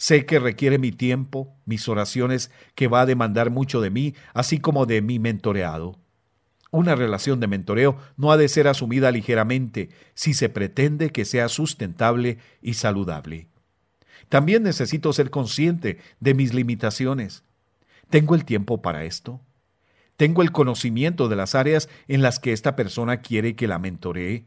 Sé 0.00 0.24
que 0.24 0.38
requiere 0.38 0.78
mi 0.78 0.92
tiempo, 0.92 1.54
mis 1.66 1.86
oraciones, 1.86 2.50
que 2.74 2.88
va 2.88 3.02
a 3.02 3.06
demandar 3.06 3.50
mucho 3.50 3.82
de 3.82 3.90
mí, 3.90 4.14
así 4.32 4.58
como 4.58 4.86
de 4.86 5.02
mi 5.02 5.18
mentoreado. 5.18 5.98
Una 6.70 6.94
relación 6.94 7.38
de 7.38 7.48
mentoreo 7.48 7.98
no 8.16 8.32
ha 8.32 8.38
de 8.38 8.48
ser 8.48 8.66
asumida 8.66 9.10
ligeramente 9.10 9.90
si 10.14 10.32
se 10.32 10.48
pretende 10.48 11.10
que 11.10 11.26
sea 11.26 11.50
sustentable 11.50 12.38
y 12.62 12.74
saludable. 12.74 13.48
También 14.30 14.62
necesito 14.62 15.12
ser 15.12 15.28
consciente 15.28 15.98
de 16.18 16.32
mis 16.32 16.54
limitaciones. 16.54 17.44
¿Tengo 18.08 18.34
el 18.34 18.46
tiempo 18.46 18.80
para 18.80 19.04
esto? 19.04 19.42
¿Tengo 20.16 20.40
el 20.40 20.50
conocimiento 20.50 21.28
de 21.28 21.36
las 21.36 21.54
áreas 21.54 21.90
en 22.08 22.22
las 22.22 22.38
que 22.38 22.54
esta 22.54 22.74
persona 22.74 23.20
quiere 23.20 23.54
que 23.54 23.68
la 23.68 23.78
mentoree? 23.78 24.46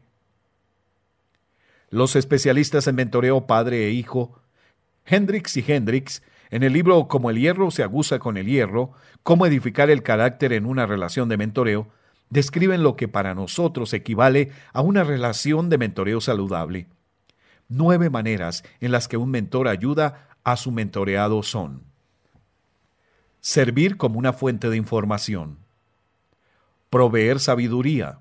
Los 1.90 2.16
especialistas 2.16 2.88
en 2.88 2.96
mentoreo 2.96 3.46
padre 3.46 3.86
e 3.86 3.90
hijo, 3.92 4.40
Hendrix 5.06 5.56
y 5.56 5.64
Hendrix, 5.66 6.22
en 6.50 6.62
el 6.62 6.72
libro 6.72 7.08
Como 7.08 7.30
el 7.30 7.38
hierro 7.38 7.70
se 7.70 7.82
aguza 7.82 8.18
con 8.18 8.36
el 8.36 8.46
hierro, 8.46 8.92
cómo 9.22 9.46
edificar 9.46 9.90
el 9.90 10.02
carácter 10.02 10.52
en 10.52 10.66
una 10.66 10.86
relación 10.86 11.28
de 11.28 11.36
mentoreo, 11.36 11.88
describen 12.30 12.82
lo 12.82 12.96
que 12.96 13.08
para 13.08 13.34
nosotros 13.34 13.92
equivale 13.92 14.50
a 14.72 14.80
una 14.80 15.04
relación 15.04 15.68
de 15.68 15.78
mentoreo 15.78 16.20
saludable. 16.20 16.86
Nueve 17.68 18.10
maneras 18.10 18.64
en 18.80 18.92
las 18.92 19.08
que 19.08 19.16
un 19.16 19.30
mentor 19.30 19.68
ayuda 19.68 20.28
a 20.42 20.56
su 20.56 20.70
mentoreado 20.70 21.42
son. 21.42 21.82
Servir 23.40 23.96
como 23.96 24.18
una 24.18 24.32
fuente 24.32 24.70
de 24.70 24.76
información. 24.76 25.58
Proveer 26.88 27.40
sabiduría. 27.40 28.20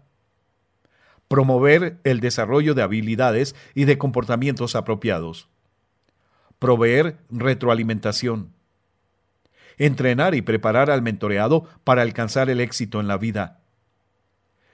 Promover 1.27 1.99
el 2.03 2.19
desarrollo 2.19 2.73
de 2.73 2.81
habilidades 2.81 3.55
y 3.73 3.85
de 3.85 3.97
comportamientos 3.97 4.75
apropiados. 4.75 5.47
Proveer 6.63 7.17
retroalimentación. 7.29 8.53
Entrenar 9.77 10.33
y 10.33 10.41
preparar 10.41 10.89
al 10.89 11.01
mentoreado 11.01 11.67
para 11.83 12.03
alcanzar 12.03 12.49
el 12.49 12.61
éxito 12.61 13.01
en 13.01 13.09
la 13.09 13.17
vida. 13.17 13.59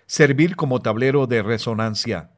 Servir 0.06 0.56
como 0.56 0.84
tablero 0.84 1.26
de 1.26 1.42
resonancia. 1.42 2.30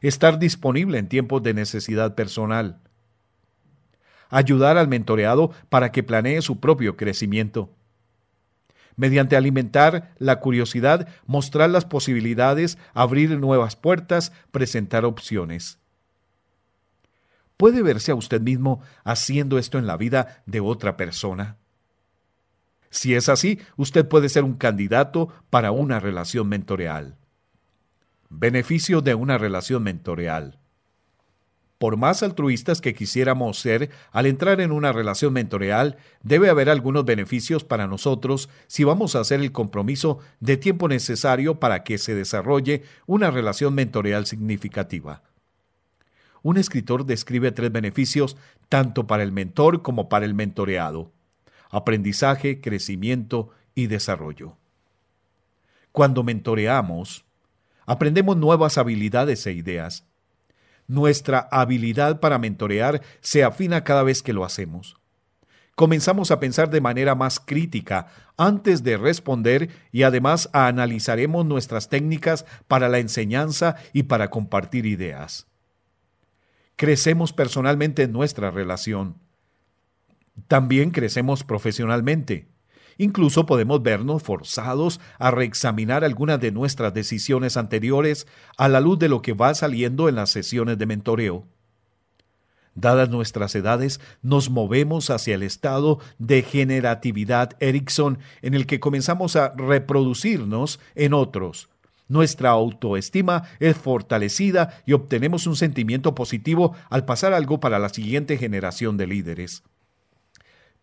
Estar 0.00 0.38
disponible 0.38 0.96
en 0.96 1.10
tiempos 1.10 1.42
de 1.42 1.52
necesidad 1.52 2.14
personal 2.14 2.80
ayudar 4.30 4.78
al 4.78 4.88
mentoreado 4.88 5.50
para 5.68 5.92
que 5.92 6.02
planee 6.02 6.40
su 6.40 6.60
propio 6.60 6.96
crecimiento. 6.96 7.76
Mediante 8.96 9.36
alimentar 9.36 10.14
la 10.16 10.40
curiosidad, 10.40 11.08
mostrar 11.26 11.68
las 11.68 11.84
posibilidades, 11.84 12.78
abrir 12.94 13.38
nuevas 13.38 13.76
puertas, 13.76 14.32
presentar 14.50 15.04
opciones. 15.04 15.83
¿Puede 17.56 17.82
verse 17.82 18.10
a 18.10 18.16
usted 18.16 18.40
mismo 18.40 18.80
haciendo 19.04 19.58
esto 19.58 19.78
en 19.78 19.86
la 19.86 19.96
vida 19.96 20.42
de 20.46 20.60
otra 20.60 20.96
persona? 20.96 21.56
Si 22.90 23.14
es 23.14 23.28
así, 23.28 23.58
usted 23.76 24.06
puede 24.08 24.28
ser 24.28 24.44
un 24.44 24.54
candidato 24.54 25.28
para 25.50 25.70
una 25.70 26.00
relación 26.00 26.48
mentoreal. 26.48 27.16
Beneficio 28.28 29.00
de 29.00 29.14
una 29.14 29.38
relación 29.38 29.82
mentoreal. 29.84 30.58
Por 31.78 31.96
más 31.96 32.22
altruistas 32.22 32.80
que 32.80 32.94
quisiéramos 32.94 33.58
ser, 33.58 33.90
al 34.10 34.26
entrar 34.26 34.60
en 34.60 34.72
una 34.72 34.92
relación 34.92 35.32
mentoreal, 35.32 35.96
debe 36.22 36.48
haber 36.48 36.70
algunos 36.70 37.04
beneficios 37.04 37.62
para 37.62 37.86
nosotros 37.86 38.48
si 38.66 38.84
vamos 38.84 39.14
a 39.14 39.20
hacer 39.20 39.40
el 39.40 39.52
compromiso 39.52 40.18
de 40.40 40.56
tiempo 40.56 40.88
necesario 40.88 41.60
para 41.60 41.84
que 41.84 41.98
se 41.98 42.14
desarrolle 42.14 42.82
una 43.06 43.30
relación 43.30 43.74
mentoreal 43.74 44.26
significativa. 44.26 45.22
Un 46.44 46.58
escritor 46.58 47.04
describe 47.04 47.50
tres 47.50 47.72
beneficios 47.72 48.36
tanto 48.68 49.08
para 49.08 49.24
el 49.24 49.32
mentor 49.32 49.82
como 49.82 50.08
para 50.08 50.24
el 50.24 50.34
mentoreado. 50.34 51.10
Aprendizaje, 51.70 52.60
crecimiento 52.60 53.50
y 53.74 53.88
desarrollo. 53.88 54.56
Cuando 55.90 56.22
mentoreamos, 56.22 57.24
aprendemos 57.84 58.36
nuevas 58.36 58.78
habilidades 58.78 59.44
e 59.48 59.52
ideas 59.54 60.04
nuestra 60.86 61.48
habilidad 61.50 62.20
para 62.20 62.38
mentorear 62.38 63.00
se 63.20 63.42
afina 63.42 63.84
cada 63.84 64.02
vez 64.02 64.22
que 64.22 64.32
lo 64.32 64.44
hacemos. 64.44 64.96
Comenzamos 65.74 66.30
a 66.30 66.38
pensar 66.38 66.70
de 66.70 66.80
manera 66.80 67.14
más 67.14 67.40
crítica 67.40 68.06
antes 68.36 68.84
de 68.84 68.96
responder 68.96 69.70
y 69.90 70.04
además 70.04 70.48
analizaremos 70.52 71.46
nuestras 71.46 71.88
técnicas 71.88 72.46
para 72.68 72.88
la 72.88 72.98
enseñanza 72.98 73.76
y 73.92 74.04
para 74.04 74.30
compartir 74.30 74.86
ideas. 74.86 75.46
Crecemos 76.76 77.32
personalmente 77.32 78.02
en 78.02 78.12
nuestra 78.12 78.50
relación. 78.50 79.16
También 80.48 80.90
crecemos 80.90 81.44
profesionalmente. 81.44 82.48
Incluso 82.98 83.46
podemos 83.46 83.82
vernos 83.82 84.22
forzados 84.22 85.00
a 85.18 85.30
reexaminar 85.30 86.04
algunas 86.04 86.40
de 86.40 86.52
nuestras 86.52 86.94
decisiones 86.94 87.56
anteriores 87.56 88.26
a 88.56 88.68
la 88.68 88.80
luz 88.80 88.98
de 88.98 89.08
lo 89.08 89.22
que 89.22 89.32
va 89.32 89.54
saliendo 89.54 90.08
en 90.08 90.16
las 90.16 90.30
sesiones 90.30 90.78
de 90.78 90.86
mentoreo. 90.86 91.46
Dadas 92.76 93.08
nuestras 93.08 93.54
edades, 93.54 94.00
nos 94.22 94.50
movemos 94.50 95.10
hacia 95.10 95.36
el 95.36 95.44
estado 95.44 96.00
de 96.18 96.42
generatividad 96.42 97.50
Erickson 97.60 98.18
en 98.42 98.54
el 98.54 98.66
que 98.66 98.80
comenzamos 98.80 99.36
a 99.36 99.54
reproducirnos 99.56 100.80
en 100.96 101.14
otros. 101.14 101.68
Nuestra 102.08 102.50
autoestima 102.50 103.44
es 103.60 103.76
fortalecida 103.76 104.82
y 104.84 104.92
obtenemos 104.92 105.46
un 105.46 105.56
sentimiento 105.56 106.14
positivo 106.14 106.74
al 106.90 107.04
pasar 107.04 107.32
algo 107.32 107.60
para 107.60 107.78
la 107.78 107.88
siguiente 107.88 108.36
generación 108.36 108.96
de 108.96 109.06
líderes. 109.06 109.62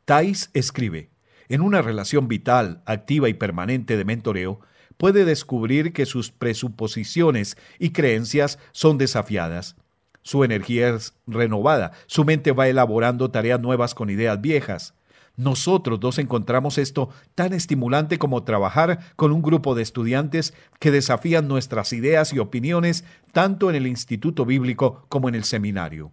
Thais 0.05 0.49
escribe, 0.53 1.11
en 1.47 1.61
una 1.61 1.81
relación 1.81 2.27
vital, 2.27 2.81
activa 2.85 3.29
y 3.29 3.33
permanente 3.33 3.97
de 3.97 4.05
mentoreo, 4.05 4.61
puede 4.97 5.25
descubrir 5.25 5.93
que 5.93 6.05
sus 6.05 6.31
presuposiciones 6.31 7.57
y 7.77 7.91
creencias 7.91 8.57
son 8.71 8.97
desafiadas. 8.97 9.75
Su 10.23 10.43
energía 10.43 10.89
es 10.89 11.13
renovada, 11.27 11.91
su 12.07 12.25
mente 12.25 12.51
va 12.51 12.67
elaborando 12.67 13.31
tareas 13.31 13.59
nuevas 13.59 13.93
con 13.93 14.09
ideas 14.09 14.39
viejas. 14.41 14.93
Nosotros 15.37 15.99
dos 15.99 16.19
encontramos 16.19 16.77
esto 16.77 17.09
tan 17.35 17.53
estimulante 17.53 18.19
como 18.19 18.43
trabajar 18.43 18.99
con 19.15 19.31
un 19.31 19.41
grupo 19.41 19.75
de 19.75 19.81
estudiantes 19.81 20.53
que 20.79 20.91
desafían 20.91 21.47
nuestras 21.47 21.93
ideas 21.93 22.33
y 22.33 22.39
opiniones 22.39 23.05
tanto 23.31 23.69
en 23.69 23.75
el 23.75 23.87
instituto 23.87 24.45
bíblico 24.45 25.05
como 25.07 25.29
en 25.29 25.35
el 25.35 25.43
seminario. 25.43 26.11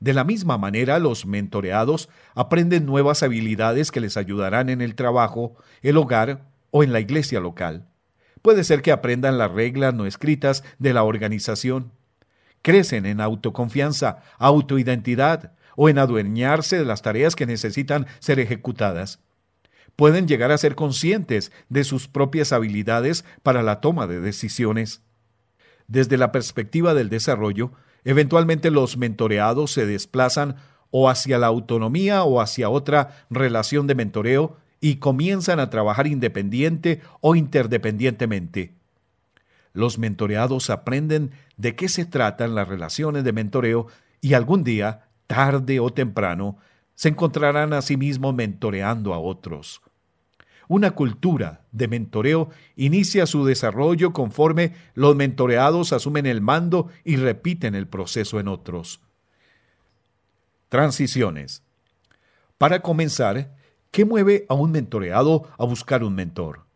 De 0.00 0.14
la 0.14 0.24
misma 0.24 0.58
manera, 0.58 0.98
los 0.98 1.26
mentoreados 1.26 2.08
aprenden 2.34 2.86
nuevas 2.86 3.22
habilidades 3.22 3.92
que 3.92 4.00
les 4.00 4.16
ayudarán 4.16 4.68
en 4.68 4.80
el 4.80 4.96
trabajo, 4.96 5.54
el 5.80 5.96
hogar 5.96 6.50
o 6.72 6.82
en 6.82 6.92
la 6.92 6.98
iglesia 6.98 7.38
local. 7.38 7.86
Puede 8.40 8.64
ser 8.64 8.82
que 8.82 8.90
aprendan 8.90 9.38
las 9.38 9.52
reglas 9.52 9.94
no 9.94 10.04
escritas 10.04 10.64
de 10.80 10.92
la 10.92 11.04
organización. 11.04 11.92
Crecen 12.62 13.06
en 13.06 13.20
autoconfianza, 13.20 14.22
autoidentidad 14.38 15.52
o 15.76 15.88
en 15.88 15.98
adueñarse 15.98 16.78
de 16.78 16.84
las 16.84 17.02
tareas 17.02 17.36
que 17.36 17.46
necesitan 17.46 18.06
ser 18.18 18.40
ejecutadas. 18.40 19.20
Pueden 19.96 20.26
llegar 20.26 20.52
a 20.52 20.58
ser 20.58 20.74
conscientes 20.74 21.52
de 21.68 21.84
sus 21.84 22.08
propias 22.08 22.52
habilidades 22.52 23.24
para 23.42 23.62
la 23.62 23.80
toma 23.80 24.06
de 24.06 24.20
decisiones. 24.20 25.02
Desde 25.86 26.16
la 26.16 26.32
perspectiva 26.32 26.94
del 26.94 27.10
desarrollo, 27.10 27.72
Eventualmente 28.04 28.70
los 28.70 28.96
mentoreados 28.96 29.72
se 29.72 29.86
desplazan 29.86 30.56
o 30.90 31.08
hacia 31.08 31.38
la 31.38 31.46
autonomía 31.46 32.24
o 32.24 32.40
hacia 32.40 32.68
otra 32.68 33.26
relación 33.30 33.86
de 33.86 33.94
mentoreo 33.94 34.56
y 34.80 34.96
comienzan 34.96 35.60
a 35.60 35.70
trabajar 35.70 36.06
independiente 36.06 37.00
o 37.20 37.36
interdependientemente. 37.36 38.74
Los 39.72 39.98
mentoreados 39.98 40.68
aprenden 40.70 41.30
de 41.56 41.76
qué 41.76 41.88
se 41.88 42.04
tratan 42.04 42.54
las 42.54 42.68
relaciones 42.68 43.24
de 43.24 43.32
mentoreo 43.32 43.86
y 44.20 44.34
algún 44.34 44.64
día, 44.64 45.08
tarde 45.32 45.80
o 45.80 45.90
temprano, 45.90 46.58
se 46.94 47.08
encontrarán 47.08 47.72
a 47.72 47.80
sí 47.80 47.96
mismos 47.96 48.34
mentoreando 48.34 49.14
a 49.14 49.18
otros. 49.18 49.80
Una 50.68 50.90
cultura 50.90 51.62
de 51.72 51.88
mentoreo 51.88 52.50
inicia 52.76 53.24
su 53.24 53.46
desarrollo 53.46 54.12
conforme 54.12 54.74
los 54.92 55.16
mentoreados 55.16 55.94
asumen 55.94 56.26
el 56.26 56.42
mando 56.42 56.88
y 57.02 57.16
repiten 57.16 57.74
el 57.74 57.88
proceso 57.88 58.40
en 58.40 58.48
otros. 58.48 59.00
Transiciones. 60.68 61.62
Para 62.58 62.82
comenzar, 62.82 63.56
¿qué 63.90 64.04
mueve 64.04 64.44
a 64.50 64.54
un 64.54 64.70
mentoreado 64.70 65.48
a 65.56 65.64
buscar 65.64 66.04
un 66.04 66.14
mentor? 66.14 66.66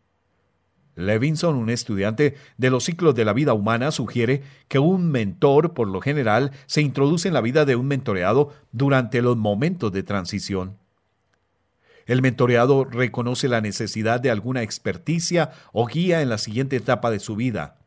Levinson, 0.97 1.55
un 1.55 1.69
estudiante 1.69 2.35
de 2.57 2.69
los 2.71 2.85
ciclos 2.85 3.13
de 3.13 3.23
la 3.23 3.33
vida 3.33 3.53
humana, 3.53 3.91
sugiere 3.91 4.41
que 4.67 4.79
un 4.79 5.11
mentor, 5.11 5.73
por 5.73 5.87
lo 5.87 6.01
general, 6.01 6.51
se 6.65 6.81
introduce 6.81 7.27
en 7.27 7.35
la 7.35 7.41
vida 7.41 7.65
de 7.65 7.75
un 7.75 7.87
mentoreado 7.87 8.51
durante 8.71 9.21
los 9.21 9.37
momentos 9.37 9.91
de 9.91 10.03
transición. 10.03 10.77
El 12.07 12.21
mentoreado 12.21 12.83
reconoce 12.83 13.47
la 13.47 13.61
necesidad 13.61 14.19
de 14.19 14.31
alguna 14.31 14.63
experticia 14.63 15.51
o 15.71 15.85
guía 15.85 16.21
en 16.21 16.29
la 16.29 16.39
siguiente 16.39 16.77
etapa 16.77 17.11
de 17.11 17.19
su 17.19 17.35
vida. 17.35 17.77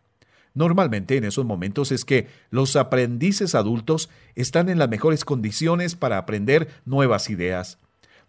Normalmente 0.55 1.17
en 1.17 1.25
esos 1.25 1.45
momentos 1.45 1.91
es 1.91 2.05
que 2.05 2.29
los 2.51 2.77
aprendices 2.77 3.55
adultos 3.55 4.09
están 4.37 4.69
en 4.69 4.79
las 4.79 4.89
mejores 4.89 5.25
condiciones 5.25 5.97
para 5.97 6.19
aprender 6.19 6.69
nuevas 6.85 7.29
ideas, 7.29 7.79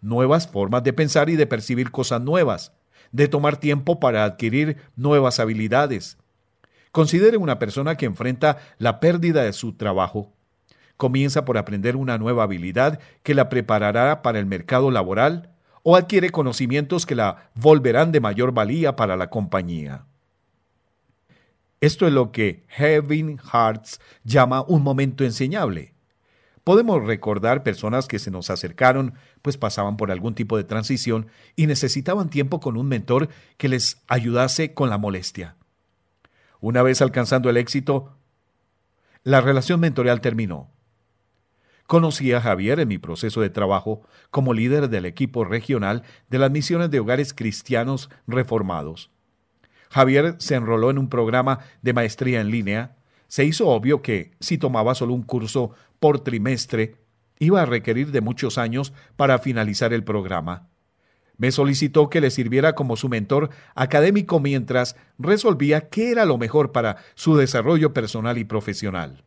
nuevas 0.00 0.48
formas 0.48 0.82
de 0.82 0.92
pensar 0.92 1.30
y 1.30 1.36
de 1.36 1.46
percibir 1.46 1.90
cosas 1.90 2.20
nuevas, 2.22 2.72
de 3.12 3.28
tomar 3.28 3.58
tiempo 3.58 4.00
para 4.00 4.24
adquirir 4.24 4.78
nuevas 4.96 5.38
habilidades. 5.38 6.18
Considere 6.90 7.36
una 7.36 7.58
persona 7.58 7.96
que 7.96 8.06
enfrenta 8.06 8.58
la 8.78 9.00
pérdida 9.00 9.42
de 9.42 9.52
su 9.52 9.74
trabajo. 9.74 10.32
Comienza 10.96 11.44
por 11.44 11.56
aprender 11.56 11.96
una 11.96 12.18
nueva 12.18 12.42
habilidad 12.42 13.00
que 13.22 13.34
la 13.34 13.48
preparará 13.48 14.22
para 14.22 14.38
el 14.38 14.46
mercado 14.46 14.90
laboral 14.90 15.50
o 15.82 15.96
adquiere 15.96 16.30
conocimientos 16.30 17.06
que 17.06 17.14
la 17.14 17.50
volverán 17.54 18.12
de 18.12 18.20
mayor 18.20 18.52
valía 18.52 18.96
para 18.96 19.16
la 19.16 19.30
compañía. 19.30 20.04
Esto 21.80 22.06
es 22.06 22.12
lo 22.12 22.30
que 22.30 22.62
Heaven 22.68 23.38
Hearts 23.38 24.00
llama 24.22 24.62
un 24.62 24.82
momento 24.82 25.24
enseñable. 25.24 25.94
Podemos 26.62 27.04
recordar 27.04 27.64
personas 27.64 28.06
que 28.06 28.20
se 28.20 28.30
nos 28.30 28.50
acercaron, 28.50 29.14
pues 29.42 29.58
pasaban 29.58 29.96
por 29.96 30.10
algún 30.10 30.34
tipo 30.34 30.56
de 30.56 30.64
transición 30.64 31.26
y 31.56 31.66
necesitaban 31.66 32.30
tiempo 32.30 32.60
con 32.60 32.76
un 32.76 32.88
mentor 32.88 33.28
que 33.58 33.68
les 33.68 34.02
ayudase 34.08 34.72
con 34.72 34.88
la 34.88 34.98
molestia. 34.98 35.56
Una 36.60 36.82
vez 36.82 37.02
alcanzando 37.02 37.50
el 37.50 37.56
éxito, 37.56 38.16
la 39.24 39.40
relación 39.40 39.80
mentorial 39.80 40.20
terminó. 40.20 40.70
Conocí 41.86 42.32
a 42.32 42.40
Javier 42.40 42.80
en 42.80 42.88
mi 42.88 42.98
proceso 42.98 43.40
de 43.40 43.50
trabajo 43.50 44.02
como 44.30 44.54
líder 44.54 44.88
del 44.88 45.04
equipo 45.04 45.44
regional 45.44 46.04
de 46.30 46.38
las 46.38 46.50
misiones 46.50 46.90
de 46.90 47.00
hogares 47.00 47.34
cristianos 47.34 48.08
reformados. 48.26 49.10
Javier 49.90 50.36
se 50.38 50.54
enroló 50.54 50.90
en 50.90 50.96
un 50.96 51.10
programa 51.10 51.58
de 51.82 51.92
maestría 51.92 52.40
en 52.40 52.50
línea. 52.50 52.96
Se 53.28 53.44
hizo 53.44 53.68
obvio 53.68 54.00
que, 54.00 54.32
si 54.40 54.56
tomaba 54.56 54.94
solo 54.94 55.12
un 55.12 55.22
curso 55.22 55.72
por 56.00 56.20
trimestre, 56.20 56.96
iba 57.42 57.60
a 57.60 57.66
requerir 57.66 58.12
de 58.12 58.20
muchos 58.20 58.56
años 58.56 58.92
para 59.16 59.38
finalizar 59.38 59.92
el 59.92 60.04
programa. 60.04 60.68
Me 61.38 61.50
solicitó 61.50 62.08
que 62.08 62.20
le 62.20 62.30
sirviera 62.30 62.74
como 62.74 62.96
su 62.96 63.08
mentor 63.08 63.50
académico 63.74 64.38
mientras 64.38 64.94
resolvía 65.18 65.88
qué 65.88 66.12
era 66.12 66.24
lo 66.24 66.38
mejor 66.38 66.70
para 66.70 66.98
su 67.16 67.36
desarrollo 67.36 67.92
personal 67.92 68.38
y 68.38 68.44
profesional. 68.44 69.24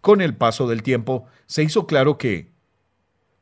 Con 0.00 0.20
el 0.20 0.34
paso 0.34 0.66
del 0.66 0.82
tiempo, 0.82 1.26
se 1.46 1.62
hizo 1.62 1.86
claro 1.86 2.18
que, 2.18 2.50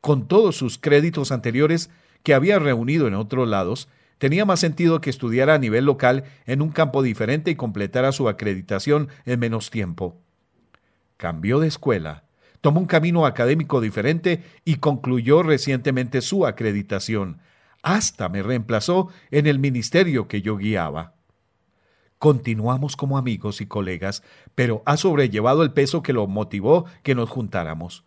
con 0.01 0.27
todos 0.27 0.55
sus 0.55 0.77
créditos 0.77 1.31
anteriores 1.31 1.89
que 2.21 2.35
había 2.35 2.59
reunido 2.59 3.07
en 3.07 3.15
otros 3.15 3.49
lados, 3.49 3.89
tenía 4.19 4.45
más 4.45 4.59
sentido 4.59 5.01
que 5.01 5.09
estudiara 5.09 5.55
a 5.55 5.57
nivel 5.57 5.85
local 5.85 6.25
en 6.45 6.61
un 6.61 6.69
campo 6.69 7.01
diferente 7.01 7.49
y 7.49 7.55
completara 7.55 8.11
su 8.11 8.29
acreditación 8.29 9.07
en 9.25 9.39
menos 9.39 9.71
tiempo. 9.71 10.21
Cambió 11.17 11.59
de 11.59 11.67
escuela, 11.67 12.25
tomó 12.61 12.79
un 12.79 12.85
camino 12.85 13.25
académico 13.25 13.81
diferente 13.81 14.43
y 14.63 14.75
concluyó 14.75 15.43
recientemente 15.43 16.21
su 16.21 16.45
acreditación. 16.45 17.39
Hasta 17.83 18.29
me 18.29 18.43
reemplazó 18.43 19.09
en 19.31 19.47
el 19.47 19.59
ministerio 19.59 20.27
que 20.27 20.41
yo 20.41 20.57
guiaba. 20.57 21.15
Continuamos 22.19 22.95
como 22.95 23.17
amigos 23.17 23.61
y 23.61 23.65
colegas, 23.65 24.21
pero 24.53 24.83
ha 24.85 24.95
sobrellevado 24.95 25.63
el 25.63 25.73
peso 25.73 26.03
que 26.03 26.13
lo 26.13 26.27
motivó 26.27 26.85
que 27.01 27.15
nos 27.15 27.31
juntáramos. 27.31 28.05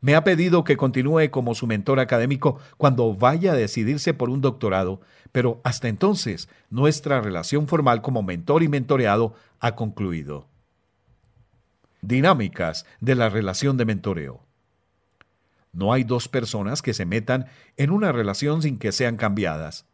Me 0.00 0.14
ha 0.14 0.24
pedido 0.24 0.64
que 0.64 0.76
continúe 0.76 1.30
como 1.30 1.54
su 1.54 1.66
mentor 1.66 1.98
académico 1.98 2.58
cuando 2.78 3.14
vaya 3.14 3.52
a 3.52 3.56
decidirse 3.56 4.14
por 4.14 4.30
un 4.30 4.40
doctorado, 4.40 5.00
pero 5.32 5.60
hasta 5.64 5.88
entonces 5.88 6.48
nuestra 6.70 7.20
relación 7.20 7.66
formal 7.66 8.00
como 8.00 8.22
mentor 8.22 8.62
y 8.62 8.68
mentoreado 8.68 9.34
ha 9.58 9.74
concluido. 9.74 10.49
Dinámicas 12.02 12.86
de 13.00 13.14
la 13.14 13.28
relación 13.28 13.76
de 13.76 13.84
mentoreo. 13.84 14.42
No 15.72 15.92
hay 15.92 16.04
dos 16.04 16.28
personas 16.28 16.82
que 16.82 16.94
se 16.94 17.06
metan 17.06 17.46
en 17.76 17.90
una 17.90 18.12
relación 18.12 18.62
sin 18.62 18.78
que 18.78 18.92
sean 18.92 19.16
cambiadas. 19.16 19.86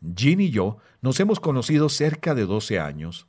Jean 0.00 0.40
y 0.40 0.50
yo 0.50 0.78
nos 1.00 1.20
hemos 1.20 1.40
conocido 1.40 1.88
cerca 1.88 2.34
de 2.34 2.46
12 2.46 2.80
años. 2.80 3.26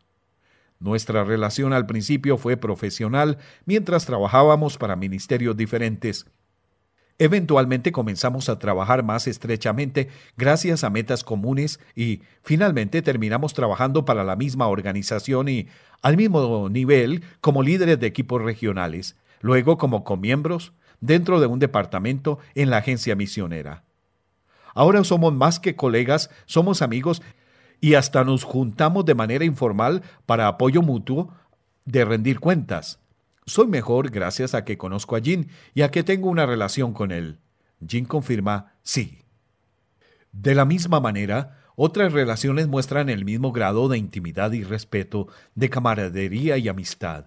Nuestra 0.80 1.24
relación 1.24 1.74
al 1.74 1.86
principio 1.86 2.38
fue 2.38 2.58
profesional 2.58 3.38
mientras 3.66 4.06
trabajábamos 4.06 4.78
para 4.78 4.96
ministerios 4.96 5.56
diferentes. 5.56 6.26
Eventualmente 7.22 7.92
comenzamos 7.92 8.50
a 8.50 8.58
trabajar 8.58 9.04
más 9.04 9.28
estrechamente 9.28 10.10
gracias 10.38 10.84
a 10.84 10.90
metas 10.90 11.24
comunes 11.24 11.80
y 11.96 12.22
finalmente 12.42 13.04
terminamos 13.04 13.54
trabajando 13.54 14.06
para 14.06 14.24
la 14.24 14.36
misma 14.36 14.66
organización 14.66 15.48
y 15.48 15.68
al 16.02 16.18
mismo 16.18 16.68
nivel 16.70 17.24
como 17.40 17.62
líderes 17.62 18.00
de 18.00 18.08
equipos 18.08 18.42
regionales, 18.42 19.18
luego 19.40 19.78
como 19.78 20.04
comiembros 20.04 20.74
dentro 21.00 21.40
de 21.40 21.46
un 21.46 21.60
departamento 21.60 22.40
en 22.56 22.72
la 22.72 22.78
agencia 22.78 23.16
misionera. 23.16 23.84
Ahora 24.74 25.04
somos 25.04 25.32
más 25.32 25.60
que 25.60 25.76
colegas, 25.76 26.32
somos 26.48 26.82
amigos 26.82 27.22
y 27.80 27.94
hasta 27.94 28.24
nos 28.24 28.44
juntamos 28.46 29.06
de 29.06 29.14
manera 29.14 29.46
informal 29.46 30.02
para 30.26 30.48
apoyo 30.48 30.82
mutuo 30.82 31.32
de 31.86 32.04
rendir 32.04 32.40
cuentas. 32.40 33.01
Soy 33.52 33.68
mejor 33.68 34.12
gracias 34.12 34.56
a 34.56 34.64
que 34.64 34.78
conozco 34.78 35.18
a 35.18 35.20
Jin 35.20 35.50
y 35.74 35.82
a 35.82 35.92
que 35.92 36.04
tengo 36.04 36.30
una 36.30 36.46
relación 36.46 36.94
con 36.94 37.12
él. 37.12 37.40
Jin 37.86 38.06
confirma 38.06 38.76
sí. 38.82 39.26
De 40.32 40.56
la 40.56 40.64
misma 40.64 41.02
manera, 41.02 41.60
otras 41.76 42.14
relaciones 42.14 42.70
muestran 42.70 43.10
el 43.10 43.26
mismo 43.26 43.52
grado 43.52 43.90
de 43.90 43.98
intimidad 43.98 44.54
y 44.54 44.64
respeto, 44.64 45.28
de 45.54 45.70
camaradería 45.70 46.58
y 46.60 46.70
amistad. 46.70 47.26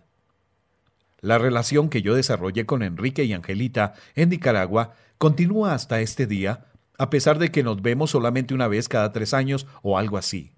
La 1.21 1.37
relación 1.37 1.91
que 1.91 2.01
yo 2.01 2.15
desarrollé 2.15 2.65
con 2.65 2.83
Enrique 2.83 3.25
y 3.25 3.35
Angelita 3.35 3.93
en 4.15 4.31
Nicaragua 4.31 4.95
continúa 5.19 5.75
hasta 5.75 6.01
este 6.01 6.27
día 6.27 6.69
a 6.97 7.11
pesar 7.11 7.39
de 7.39 7.51
que 7.51 7.63
nos 7.63 7.83
vemos 7.83 8.13
solamente 8.13 8.55
una 8.55 8.67
vez 8.67 8.89
cada 8.89 9.13
tres 9.13 9.35
años 9.35 9.67
o 9.83 9.99
algo 9.99 10.17
así. 10.17 10.55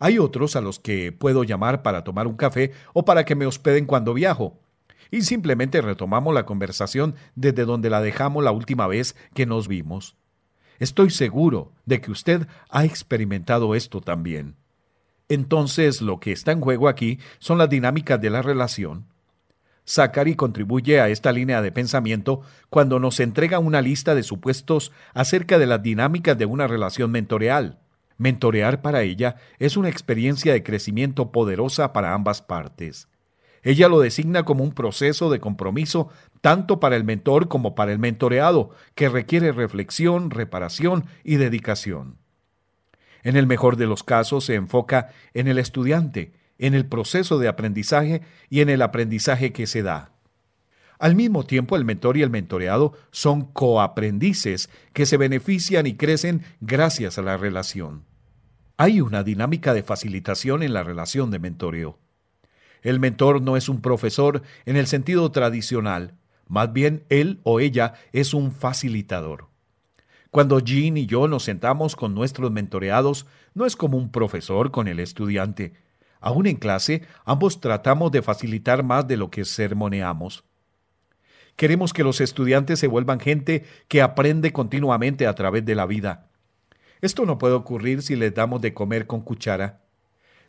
Hay 0.00 0.18
otros 0.18 0.56
a 0.56 0.62
los 0.62 0.80
que 0.80 1.12
puedo 1.12 1.44
llamar 1.44 1.82
para 1.82 2.04
tomar 2.04 2.26
un 2.26 2.36
café 2.36 2.72
o 2.94 3.04
para 3.04 3.26
que 3.26 3.34
me 3.34 3.44
hospeden 3.44 3.84
cuando 3.84 4.14
viajo. 4.14 4.61
Y 5.12 5.22
simplemente 5.22 5.80
retomamos 5.80 6.34
la 6.34 6.44
conversación 6.44 7.14
desde 7.36 7.64
donde 7.64 7.88
la 7.90 8.00
dejamos 8.00 8.42
la 8.42 8.50
última 8.50 8.88
vez 8.88 9.14
que 9.32 9.46
nos 9.46 9.68
vimos. 9.68 10.16
Estoy 10.80 11.10
seguro 11.10 11.70
de 11.86 12.00
que 12.00 12.10
usted 12.10 12.48
ha 12.68 12.84
experimentado 12.84 13.76
esto 13.76 14.00
también. 14.00 14.56
Entonces, 15.28 16.02
lo 16.02 16.18
que 16.18 16.32
está 16.32 16.50
en 16.50 16.60
juego 16.60 16.88
aquí 16.88 17.20
son 17.38 17.58
las 17.58 17.70
dinámicas 17.70 18.20
de 18.20 18.30
la 18.30 18.42
relación, 18.42 19.06
Zachary 19.84 20.36
contribuye 20.36 21.00
a 21.00 21.08
esta 21.08 21.32
línea 21.32 21.60
de 21.60 21.72
pensamiento 21.72 22.42
cuando 22.70 23.00
nos 23.00 23.18
entrega 23.20 23.58
una 23.58 23.82
lista 23.82 24.14
de 24.14 24.22
supuestos 24.22 24.92
acerca 25.12 25.58
de 25.58 25.66
las 25.66 25.82
dinámicas 25.82 26.38
de 26.38 26.46
una 26.46 26.68
relación 26.68 27.10
mentoreal. 27.10 27.80
Mentorear 28.16 28.82
para 28.82 29.02
ella 29.02 29.36
es 29.58 29.76
una 29.76 29.88
experiencia 29.88 30.52
de 30.52 30.62
crecimiento 30.62 31.32
poderosa 31.32 31.92
para 31.92 32.14
ambas 32.14 32.42
partes. 32.42 33.08
Ella 33.62 33.88
lo 33.88 34.00
designa 34.00 34.44
como 34.44 34.64
un 34.64 34.72
proceso 34.72 35.30
de 35.30 35.38
compromiso 35.38 36.08
tanto 36.40 36.80
para 36.80 36.96
el 36.96 37.04
mentor 37.04 37.48
como 37.48 37.74
para 37.74 37.92
el 37.92 37.98
mentoreado, 37.98 38.70
que 38.94 39.08
requiere 39.08 39.52
reflexión, 39.52 40.30
reparación 40.30 41.04
y 41.22 41.36
dedicación. 41.36 42.18
En 43.22 43.36
el 43.36 43.46
mejor 43.46 43.76
de 43.76 43.86
los 43.86 44.02
casos 44.02 44.44
se 44.44 44.56
enfoca 44.56 45.10
en 45.32 45.46
el 45.46 45.58
estudiante, 45.58 46.32
en 46.58 46.74
el 46.74 46.86
proceso 46.86 47.38
de 47.38 47.48
aprendizaje 47.48 48.22
y 48.50 48.60
en 48.60 48.68
el 48.68 48.82
aprendizaje 48.82 49.52
que 49.52 49.66
se 49.66 49.82
da. 49.82 50.12
Al 50.98 51.16
mismo 51.16 51.44
tiempo, 51.44 51.76
el 51.76 51.84
mentor 51.84 52.16
y 52.16 52.22
el 52.22 52.30
mentoreado 52.30 52.92
son 53.10 53.52
coaprendices 53.52 54.70
que 54.92 55.06
se 55.06 55.16
benefician 55.16 55.86
y 55.86 55.94
crecen 55.94 56.42
gracias 56.60 57.18
a 57.18 57.22
la 57.22 57.36
relación. 57.36 58.04
Hay 58.76 59.00
una 59.00 59.22
dinámica 59.22 59.74
de 59.74 59.82
facilitación 59.82 60.62
en 60.62 60.72
la 60.72 60.82
relación 60.82 61.30
de 61.30 61.38
mentoreo. 61.38 61.98
El 62.82 63.00
mentor 63.00 63.40
no 63.40 63.56
es 63.56 63.68
un 63.68 63.80
profesor 63.80 64.42
en 64.66 64.76
el 64.76 64.86
sentido 64.86 65.30
tradicional, 65.30 66.14
más 66.48 66.72
bien 66.72 67.04
él 67.08 67.40
o 67.44 67.60
ella 67.60 67.94
es 68.12 68.34
un 68.34 68.52
facilitador. 68.52 69.46
Cuando 70.30 70.60
Jean 70.60 70.96
y 70.96 71.06
yo 71.06 71.28
nos 71.28 71.44
sentamos 71.44 71.96
con 71.96 72.14
nuestros 72.14 72.50
mentoreados, 72.50 73.26
no 73.54 73.66
es 73.66 73.76
como 73.76 73.96
un 73.96 74.10
profesor 74.10 74.70
con 74.70 74.88
el 74.88 74.98
estudiante, 75.00 75.74
Aún 76.22 76.46
en 76.46 76.54
clase, 76.54 77.02
ambos 77.24 77.60
tratamos 77.60 78.12
de 78.12 78.22
facilitar 78.22 78.84
más 78.84 79.06
de 79.08 79.16
lo 79.16 79.28
que 79.28 79.44
sermoneamos. 79.44 80.44
Queremos 81.56 81.92
que 81.92 82.04
los 82.04 82.20
estudiantes 82.20 82.78
se 82.78 82.86
vuelvan 82.86 83.18
gente 83.18 83.64
que 83.88 84.00
aprende 84.02 84.52
continuamente 84.52 85.26
a 85.26 85.34
través 85.34 85.64
de 85.64 85.74
la 85.74 85.84
vida. 85.84 86.30
Esto 87.00 87.26
no 87.26 87.38
puede 87.38 87.54
ocurrir 87.54 88.02
si 88.02 88.14
les 88.14 88.32
damos 88.32 88.62
de 88.62 88.72
comer 88.72 89.08
con 89.08 89.20
cuchara. 89.20 89.82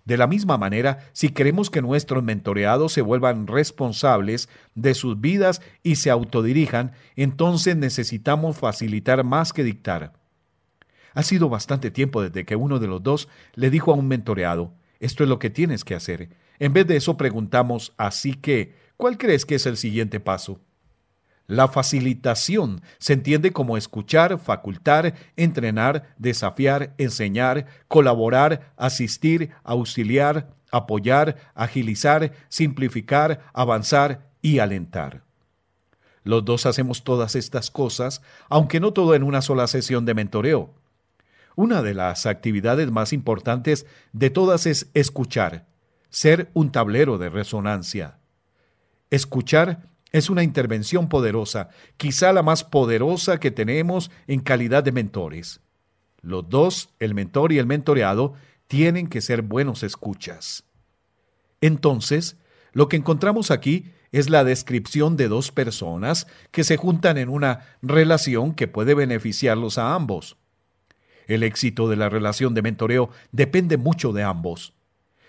De 0.05 0.17
la 0.17 0.27
misma 0.27 0.57
manera, 0.57 1.09
si 1.13 1.29
queremos 1.29 1.69
que 1.69 1.81
nuestros 1.81 2.23
mentoreados 2.23 2.91
se 2.91 3.01
vuelvan 3.01 3.47
responsables 3.47 4.49
de 4.75 4.93
sus 4.95 5.21
vidas 5.21 5.61
y 5.81 5.95
se 5.95 6.09
autodirijan, 6.09 6.91
entonces 7.15 7.77
necesitamos 7.77 8.57
facilitar 8.57 9.23
más 9.23 9.53
que 9.53 9.63
dictar. 9.63 10.13
Ha 11.13 11.23
sido 11.23 11.47
bastante 11.47 11.89
tiempo 11.89 12.21
desde 12.21 12.43
que 12.43 12.55
uno 12.55 12.79
de 12.79 12.87
los 12.87 13.01
dos 13.01 13.29
le 13.53 13.69
dijo 13.69 13.91
a 13.91 13.95
un 13.95 14.07
mentoreado, 14.07 14.73
esto 14.99 15.23
es 15.23 15.29
lo 15.29 15.39
que 15.39 15.49
tienes 15.49 15.85
que 15.85 15.95
hacer. 15.95 16.29
En 16.59 16.73
vez 16.73 16.85
de 16.87 16.97
eso 16.97 17.15
preguntamos, 17.15 17.93
así 17.97 18.33
que, 18.33 18.75
¿cuál 18.97 19.17
crees 19.17 19.45
que 19.45 19.55
es 19.55 19.65
el 19.65 19.77
siguiente 19.77 20.19
paso? 20.19 20.59
La 21.47 21.67
facilitación 21.67 22.81
se 22.99 23.13
entiende 23.13 23.51
como 23.51 23.75
escuchar, 23.75 24.39
facultar, 24.39 25.13
entrenar, 25.35 26.15
desafiar, 26.17 26.93
enseñar, 26.97 27.67
colaborar, 27.87 28.73
asistir, 28.77 29.51
auxiliar, 29.63 30.55
apoyar, 30.71 31.35
agilizar, 31.53 32.31
simplificar, 32.47 33.41
avanzar 33.53 34.31
y 34.41 34.59
alentar. 34.59 35.23
Los 36.23 36.45
dos 36.45 36.65
hacemos 36.65 37.03
todas 37.03 37.35
estas 37.35 37.69
cosas, 37.69 38.21
aunque 38.49 38.79
no 38.79 38.93
todo 38.93 39.13
en 39.13 39.23
una 39.23 39.41
sola 39.41 39.67
sesión 39.67 40.05
de 40.05 40.13
mentoreo. 40.13 40.73
Una 41.55 41.81
de 41.81 41.93
las 41.93 42.25
actividades 42.25 42.89
más 42.89 43.11
importantes 43.11 43.85
de 44.13 44.29
todas 44.29 44.65
es 44.65 44.89
escuchar, 44.93 45.67
ser 46.09 46.49
un 46.53 46.71
tablero 46.71 47.17
de 47.17 47.29
resonancia. 47.29 48.17
Escuchar 49.09 49.89
es 50.13 50.29
una 50.29 50.43
intervención 50.43 51.09
poderosa, 51.09 51.69
quizá 51.97 52.31
la 52.31 52.43
más 52.43 52.63
poderosa 52.63 53.39
que 53.39 53.51
tenemos 53.51 54.11
en 54.27 54.39
calidad 54.39 54.83
de 54.83 54.93
mentores. 54.93 55.59
Los 56.21 56.47
dos, 56.47 56.89
el 56.99 57.15
mentor 57.15 57.51
y 57.51 57.57
el 57.57 57.65
mentoreado, 57.65 58.33
tienen 58.67 59.07
que 59.07 59.21
ser 59.21 59.41
buenos 59.41 59.83
escuchas. 59.83 60.63
Entonces, 61.61 62.37
lo 62.71 62.87
que 62.87 62.95
encontramos 62.95 63.51
aquí 63.51 63.91
es 64.11 64.29
la 64.29 64.43
descripción 64.43 65.17
de 65.17 65.27
dos 65.27 65.51
personas 65.51 66.27
que 66.51 66.63
se 66.63 66.77
juntan 66.77 67.17
en 67.17 67.29
una 67.29 67.65
relación 67.81 68.53
que 68.53 68.67
puede 68.67 68.93
beneficiarlos 68.93 69.79
a 69.79 69.95
ambos. 69.95 70.37
El 71.25 71.41
éxito 71.41 71.89
de 71.89 71.95
la 71.95 72.09
relación 72.09 72.53
de 72.53 72.61
mentoreo 72.61 73.09
depende 73.31 73.77
mucho 73.77 74.13
de 74.13 74.23
ambos, 74.23 74.73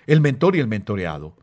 el 0.06 0.20
mentor 0.20 0.56
y 0.56 0.60
el 0.60 0.66
mentoreado. 0.66 1.36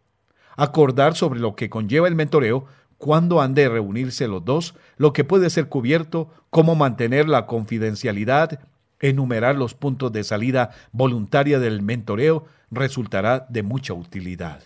Acordar 0.58 1.15
sobre 1.15 1.39
lo 1.39 1.56
que 1.56 1.69
conlleva 1.69 2.08
el 2.08 2.15
mentoreo 2.15 2.67
cuándo 3.01 3.41
han 3.41 3.55
de 3.55 3.67
reunirse 3.67 4.27
los 4.27 4.45
dos, 4.45 4.75
lo 4.97 5.11
que 5.11 5.23
puede 5.23 5.49
ser 5.49 5.69
cubierto, 5.69 6.29
cómo 6.51 6.75
mantener 6.75 7.27
la 7.27 7.47
confidencialidad, 7.47 8.59
enumerar 8.99 9.55
los 9.55 9.73
puntos 9.73 10.13
de 10.13 10.23
salida 10.23 10.69
voluntaria 10.91 11.57
del 11.57 11.81
mentoreo, 11.81 12.45
resultará 12.69 13.47
de 13.49 13.63
mucha 13.63 13.95
utilidad. 13.95 14.61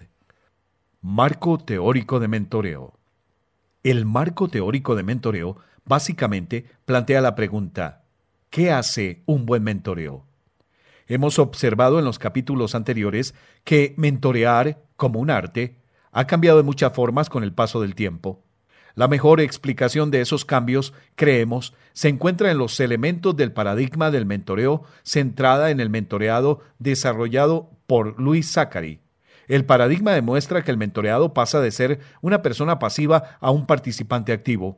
Marco 1.01 1.59
teórico 1.59 2.19
de 2.19 2.27
mentoreo. 2.27 2.99
El 3.83 4.03
marco 4.05 4.49
teórico 4.49 4.95
de 4.95 5.03
mentoreo 5.03 5.55
básicamente 5.85 6.65
plantea 6.83 7.21
la 7.21 7.35
pregunta, 7.35 8.03
¿qué 8.49 8.69
hace 8.69 9.23
un 9.25 9.45
buen 9.45 9.63
mentoreo? 9.63 10.25
Hemos 11.07 11.39
observado 11.39 11.99
en 11.99 12.05
los 12.05 12.19
capítulos 12.19 12.75
anteriores 12.75 13.33
que 13.63 13.93
mentorear, 13.95 14.81
como 14.97 15.21
un 15.21 15.29
arte, 15.29 15.77
ha 16.15 16.27
cambiado 16.27 16.57
de 16.57 16.63
muchas 16.63 16.93
formas 16.93 17.29
con 17.29 17.43
el 17.43 17.51
paso 17.51 17.81
del 17.81 17.93
tiempo. 17.93 18.41
La 18.95 19.09
mejor 19.09 19.41
explicación 19.41 20.11
de 20.11 20.21
esos 20.21 20.45
cambios, 20.45 20.93
creemos, 21.15 21.73
se 21.91 22.07
encuentra 22.07 22.49
en 22.49 22.57
los 22.57 22.79
elementos 22.79 23.35
del 23.35 23.51
paradigma 23.51 24.11
del 24.11 24.25
mentoreo 24.25 24.83
centrada 25.03 25.71
en 25.71 25.81
el 25.81 25.89
mentoreado 25.89 26.61
desarrollado 26.79 27.69
por 27.85 28.17
Luis 28.17 28.49
Zachary. 28.49 29.01
El 29.49 29.65
paradigma 29.65 30.13
demuestra 30.13 30.63
que 30.63 30.71
el 30.71 30.77
mentoreado 30.77 31.33
pasa 31.33 31.59
de 31.59 31.71
ser 31.71 31.99
una 32.21 32.41
persona 32.41 32.79
pasiva 32.79 33.37
a 33.41 33.51
un 33.51 33.65
participante 33.65 34.31
activo. 34.31 34.77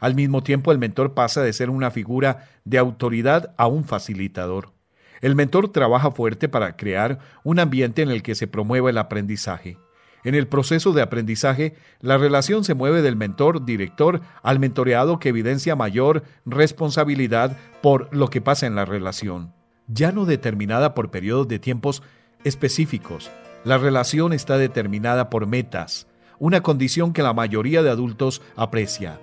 Al 0.00 0.14
mismo 0.14 0.42
tiempo, 0.42 0.72
el 0.72 0.78
mentor 0.78 1.12
pasa 1.12 1.42
de 1.42 1.52
ser 1.52 1.68
una 1.68 1.90
figura 1.90 2.48
de 2.64 2.78
autoridad 2.78 3.54
a 3.58 3.66
un 3.66 3.84
facilitador. 3.84 4.72
El 5.20 5.34
mentor 5.34 5.68
trabaja 5.68 6.12
fuerte 6.12 6.48
para 6.48 6.76
crear 6.76 7.18
un 7.44 7.58
ambiente 7.58 8.00
en 8.00 8.08
el 8.10 8.22
que 8.22 8.34
se 8.34 8.46
promueva 8.46 8.88
el 8.88 8.96
aprendizaje. 8.96 9.76
En 10.24 10.34
el 10.34 10.48
proceso 10.48 10.92
de 10.92 11.02
aprendizaje, 11.02 11.74
la 12.00 12.18
relación 12.18 12.64
se 12.64 12.74
mueve 12.74 13.02
del 13.02 13.16
mentor-director 13.16 14.20
al 14.42 14.58
mentoreado 14.58 15.18
que 15.18 15.28
evidencia 15.28 15.76
mayor 15.76 16.24
responsabilidad 16.44 17.56
por 17.82 18.14
lo 18.14 18.28
que 18.28 18.40
pasa 18.40 18.66
en 18.66 18.74
la 18.74 18.84
relación. 18.84 19.52
Ya 19.86 20.10
no 20.10 20.24
determinada 20.24 20.94
por 20.94 21.10
periodos 21.10 21.46
de 21.48 21.58
tiempos 21.58 22.02
específicos, 22.44 23.30
la 23.64 23.78
relación 23.78 24.32
está 24.32 24.58
determinada 24.58 25.30
por 25.30 25.46
metas, 25.46 26.06
una 26.38 26.60
condición 26.60 27.12
que 27.12 27.22
la 27.22 27.32
mayoría 27.32 27.82
de 27.82 27.90
adultos 27.90 28.42
aprecia. 28.56 29.20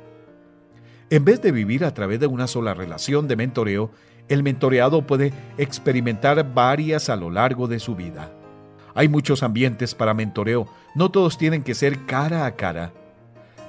En 1.09 1.25
vez 1.25 1.41
de 1.41 1.51
vivir 1.51 1.85
a 1.85 1.93
través 1.93 2.19
de 2.19 2.27
una 2.27 2.47
sola 2.47 2.73
relación 2.73 3.27
de 3.27 3.35
mentoreo, 3.35 3.91
el 4.29 4.41
mentoreado 4.41 5.05
puede 5.05 5.33
experimentar 5.57 6.53
varias 6.53 7.09
a 7.09 7.15
lo 7.15 7.29
largo 7.29 7.67
de 7.67 7.79
su 7.79 7.95
vida. 7.95 8.31
Hay 8.95 9.07
muchos 9.07 9.43
ambientes 9.43 9.95
para 9.95 10.13
mentoreo, 10.13 10.67
no 10.95 11.09
todos 11.09 11.37
tienen 11.37 11.63
que 11.63 11.75
ser 11.75 12.05
cara 12.05 12.45
a 12.45 12.55
cara. 12.55 12.93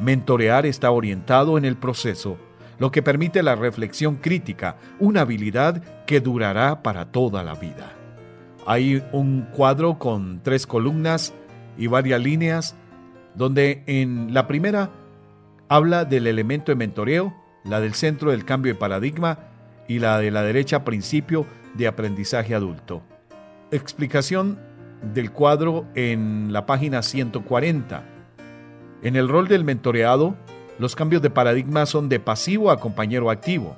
Mentorear 0.00 0.66
está 0.66 0.90
orientado 0.90 1.56
en 1.56 1.64
el 1.64 1.76
proceso, 1.76 2.36
lo 2.78 2.90
que 2.90 3.02
permite 3.02 3.42
la 3.42 3.54
reflexión 3.54 4.16
crítica, 4.16 4.76
una 4.98 5.22
habilidad 5.22 5.82
que 6.06 6.20
durará 6.20 6.82
para 6.82 7.12
toda 7.12 7.42
la 7.42 7.54
vida. 7.54 7.92
Hay 8.66 9.02
un 9.12 9.42
cuadro 9.52 9.98
con 9.98 10.40
tres 10.42 10.66
columnas 10.66 11.32
y 11.78 11.86
varias 11.86 12.20
líneas, 12.20 12.74
donde 13.34 13.82
en 13.86 14.32
la 14.32 14.46
primera 14.46 14.90
habla 15.68 16.04
del 16.04 16.26
elemento 16.26 16.72
de 16.72 16.76
mentoreo, 16.76 17.34
la 17.64 17.80
del 17.80 17.94
centro 17.94 18.30
del 18.30 18.44
cambio 18.44 18.72
de 18.72 18.78
paradigma 18.78 19.38
y 19.88 19.98
la 19.98 20.18
de 20.18 20.30
la 20.30 20.42
derecha 20.42 20.84
principio 20.84 21.46
de 21.74 21.86
aprendizaje 21.86 22.54
adulto. 22.54 23.02
Explicación 23.70 24.58
del 25.12 25.32
cuadro 25.32 25.84
en 25.94 26.52
la 26.52 26.66
página 26.66 27.02
140. 27.02 28.04
En 29.02 29.16
el 29.16 29.28
rol 29.28 29.48
del 29.48 29.64
mentoreado, 29.64 30.34
los 30.78 30.96
cambios 30.96 31.22
de 31.22 31.30
paradigma 31.30 31.86
son 31.86 32.08
de 32.08 32.20
pasivo 32.20 32.70
a 32.70 32.80
compañero 32.80 33.30
activo. 33.30 33.76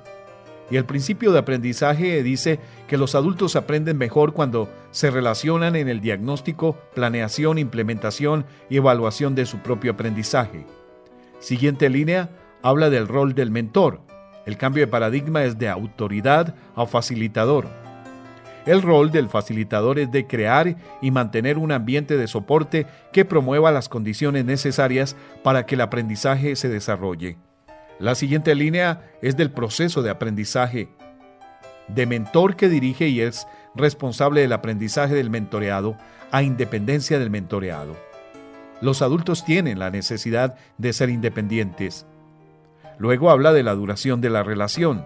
Y 0.69 0.75
el 0.75 0.85
principio 0.85 1.31
de 1.31 1.39
aprendizaje 1.39 2.21
dice 2.23 2.59
que 2.87 2.97
los 2.97 3.15
adultos 3.15 3.55
aprenden 3.55 3.97
mejor 3.97 4.33
cuando 4.33 4.69
se 4.91 5.09
relacionan 5.11 5.75
en 5.75 5.87
el 5.87 6.01
diagnóstico, 6.01 6.77
planeación, 6.93 7.57
implementación 7.57 8.45
y 8.69 8.77
evaluación 8.77 9.33
de 9.35 9.45
su 9.45 9.59
propio 9.59 9.93
aprendizaje. 9.93 10.65
Siguiente 11.39 11.89
línea 11.89 12.29
habla 12.63 12.89
del 12.89 13.07
rol 13.07 13.33
del 13.33 13.51
mentor. 13.51 14.01
El 14.45 14.57
cambio 14.57 14.85
de 14.85 14.91
paradigma 14.91 15.43
es 15.43 15.57
de 15.57 15.69
autoridad 15.69 16.55
a 16.75 16.85
facilitador. 16.85 17.86
El 18.67 18.81
rol 18.81 19.11
del 19.11 19.29
facilitador 19.29 19.97
es 19.97 20.11
de 20.11 20.27
crear 20.27 20.75
y 21.01 21.09
mantener 21.09 21.57
un 21.57 21.71
ambiente 21.71 22.17
de 22.17 22.27
soporte 22.27 22.85
que 23.13 23.23
promueva 23.23 23.71
las 23.71 23.87
condiciones 23.87 24.43
necesarias 24.43 25.15
para 25.41 25.65
que 25.65 25.75
el 25.75 25.81
aprendizaje 25.81 26.53
se 26.57 26.67
desarrolle. 26.67 27.37
La 27.97 28.13
siguiente 28.13 28.53
línea 28.55 29.09
es 29.21 29.37
del 29.37 29.51
proceso 29.51 30.01
de 30.03 30.09
aprendizaje. 30.09 30.89
De 31.87 32.05
mentor 32.05 32.57
que 32.57 32.67
dirige 32.67 33.07
y 33.07 33.21
es 33.21 33.47
responsable 33.73 34.41
del 34.41 34.51
aprendizaje 34.51 35.15
del 35.15 35.29
mentoreado 35.29 35.95
a 36.31 36.43
independencia 36.43 37.19
del 37.19 37.29
mentoreado. 37.29 37.95
Los 38.81 39.01
adultos 39.01 39.45
tienen 39.45 39.79
la 39.79 39.91
necesidad 39.91 40.55
de 40.77 40.91
ser 40.91 41.09
independientes. 41.09 42.05
Luego 42.97 43.29
habla 43.29 43.53
de 43.53 43.63
la 43.63 43.75
duración 43.75 44.19
de 44.19 44.29
la 44.29 44.43
relación, 44.43 45.05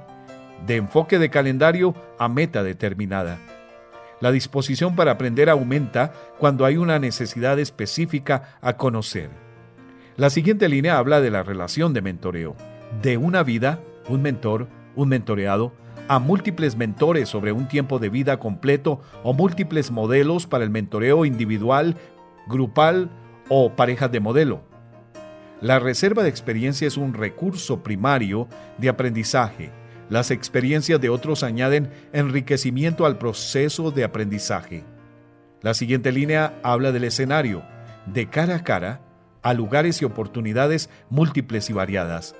de 0.65 0.77
enfoque 0.77 1.19
de 1.19 1.29
calendario 1.29 1.93
a 2.17 2.27
meta 2.27 2.63
determinada. 2.63 3.37
La 4.21 4.31
disposición 4.31 4.95
para 4.95 5.11
aprender 5.11 5.49
aumenta 5.49 6.13
cuando 6.37 6.65
hay 6.65 6.77
una 6.77 6.99
necesidad 6.99 7.59
específica 7.59 8.57
a 8.61 8.77
conocer. 8.77 9.31
La 10.15 10.29
siguiente 10.29 10.69
línea 10.69 10.99
habla 10.99 11.21
de 11.21 11.31
la 11.31 11.41
relación 11.41 11.91
de 11.93 12.03
mentoreo. 12.03 12.55
De 13.01 13.17
una 13.17 13.41
vida, 13.41 13.79
un 14.07 14.21
mentor, 14.21 14.67
un 14.95 15.09
mentoreado, 15.09 15.73
a 16.07 16.19
múltiples 16.19 16.75
mentores 16.75 17.29
sobre 17.29 17.51
un 17.51 17.67
tiempo 17.67 17.97
de 17.97 18.09
vida 18.09 18.37
completo 18.37 19.01
o 19.23 19.33
múltiples 19.33 19.89
modelos 19.89 20.45
para 20.45 20.63
el 20.63 20.69
mentoreo 20.69 21.25
individual, 21.25 21.95
grupal 22.47 23.09
o 23.49 23.75
parejas 23.75 24.11
de 24.11 24.19
modelo. 24.19 24.61
La 25.61 25.79
reserva 25.79 26.21
de 26.21 26.29
experiencia 26.29 26.87
es 26.87 26.97
un 26.97 27.15
recurso 27.15 27.81
primario 27.81 28.47
de 28.77 28.89
aprendizaje 28.89 29.80
las 30.11 30.29
experiencias 30.29 30.99
de 30.99 31.07
otros 31.07 31.41
añaden 31.41 31.89
enriquecimiento 32.11 33.05
al 33.05 33.17
proceso 33.17 33.91
de 33.91 34.03
aprendizaje. 34.03 34.83
La 35.61 35.73
siguiente 35.73 36.11
línea 36.11 36.59
habla 36.63 36.91
del 36.91 37.05
escenario, 37.05 37.63
de 38.07 38.29
cara 38.29 38.57
a 38.57 38.63
cara, 38.65 38.99
a 39.41 39.53
lugares 39.53 40.01
y 40.01 40.05
oportunidades 40.05 40.89
múltiples 41.09 41.69
y 41.69 41.73
variadas. 41.73 42.35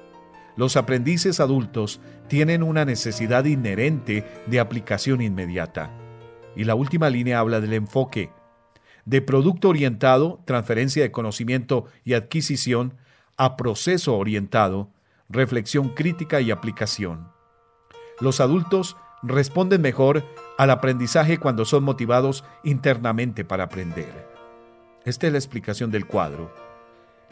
Los 0.58 0.76
aprendices 0.76 1.40
adultos 1.40 2.02
tienen 2.28 2.62
una 2.62 2.84
necesidad 2.84 3.46
inherente 3.46 4.26
de 4.48 4.60
aplicación 4.60 5.22
inmediata. 5.22 5.92
Y 6.58 6.66
la 6.66 6.76
última 6.76 7.10
línea 7.10 7.40
habla 7.40 7.62
del 7.62 7.72
enfoque, 7.72 8.32
de 9.06 9.22
producto 9.22 9.70
orientado, 9.70 10.42
transferencia 10.44 11.04
de 11.04 11.12
conocimiento 11.12 11.86
y 12.04 12.16
adquisición, 12.16 12.96
a 13.38 13.56
proceso 13.56 14.18
orientado, 14.18 14.92
reflexión 15.30 15.88
crítica 15.88 16.42
y 16.42 16.52
aplicación. 16.52 17.32
Los 18.22 18.40
adultos 18.40 18.96
responden 19.24 19.82
mejor 19.82 20.24
al 20.58 20.70
aprendizaje 20.70 21.38
cuando 21.38 21.66
son 21.66 21.84
motivados 21.84 22.44
internamente 22.64 23.44
para 23.44 23.66
aprender. 23.66 24.30
Esta 25.06 25.28
es 25.28 25.34
la 25.34 25.40
explicación 25.40 25.92
del 25.92 26.06
cuadro. 26.06 26.54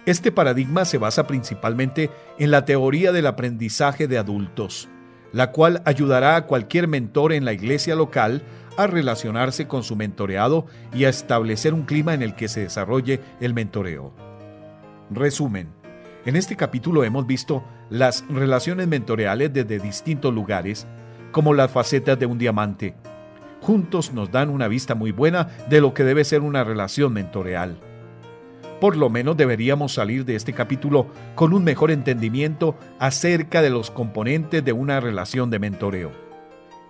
Este 0.06 0.32
paradigma 0.32 0.86
se 0.86 0.98
basa 0.98 1.28
principalmente 1.28 2.10
en 2.40 2.52
la 2.52 2.66
teoría 2.66 3.12
del 3.12 3.28
aprendizaje 3.28 4.08
de 4.08 4.18
adultos, 4.18 4.90
la 5.32 5.52
cual 5.52 5.84
ayudará 5.86 6.36
a 6.36 6.46
cualquier 6.48 6.88
mentor 6.88 7.34
en 7.34 7.46
la 7.46 7.54
iglesia 7.54 7.96
local 7.96 8.42
a 8.78 8.88
relacionarse 8.88 9.68
con 9.68 9.84
su 9.84 9.96
mentoreado 9.96 10.66
y 10.94 11.06
a 11.06 11.10
establecer 11.10 11.74
un 11.74 11.84
clima 11.84 12.14
en 12.14 12.24
el 12.24 12.34
que 12.34 12.48
se 12.48 12.62
desarrolle 12.62 13.20
el 13.40 13.54
mentoreo. 13.54 14.14
Resumen. 15.12 15.79
En 16.30 16.36
este 16.36 16.56
capítulo 16.56 17.04
hemos 17.04 17.26
visto 17.26 17.64
las 17.90 18.24
relaciones 18.30 18.88
mentoreales 18.88 19.52
desde 19.52 19.80
distintos 19.80 20.32
lugares, 20.32 20.86
como 21.32 21.56
las 21.56 21.72
facetas 21.72 22.20
de 22.20 22.28
un 22.28 22.38
diamante. 22.38 22.94
juntos 23.62 24.14
nos 24.14 24.32
dan 24.32 24.52
una 24.52 24.68
vista 24.68 24.94
muy 24.94 25.12
buena 25.12 25.48
de 25.72 25.82
lo 25.82 25.96
que 25.96 26.04
debe 26.04 26.24
ser 26.24 26.42
una 26.42 26.64
relación 26.64 27.14
mentoreal. 27.14 27.80
Por 28.80 28.96
lo 28.96 29.10
menos 29.10 29.38
deberíamos 29.38 29.96
salir 29.96 30.24
de 30.24 30.36
este 30.36 30.54
capítulo 30.54 31.08
con 31.34 31.52
un 31.52 31.64
mejor 31.64 31.90
entendimiento 31.90 32.78
acerca 33.00 33.64
de 33.64 33.72
los 33.72 33.90
componentes 33.90 34.64
de 34.64 34.72
una 34.72 35.00
relación 35.00 35.50
de 35.50 35.58
mentoreo. 35.58 36.12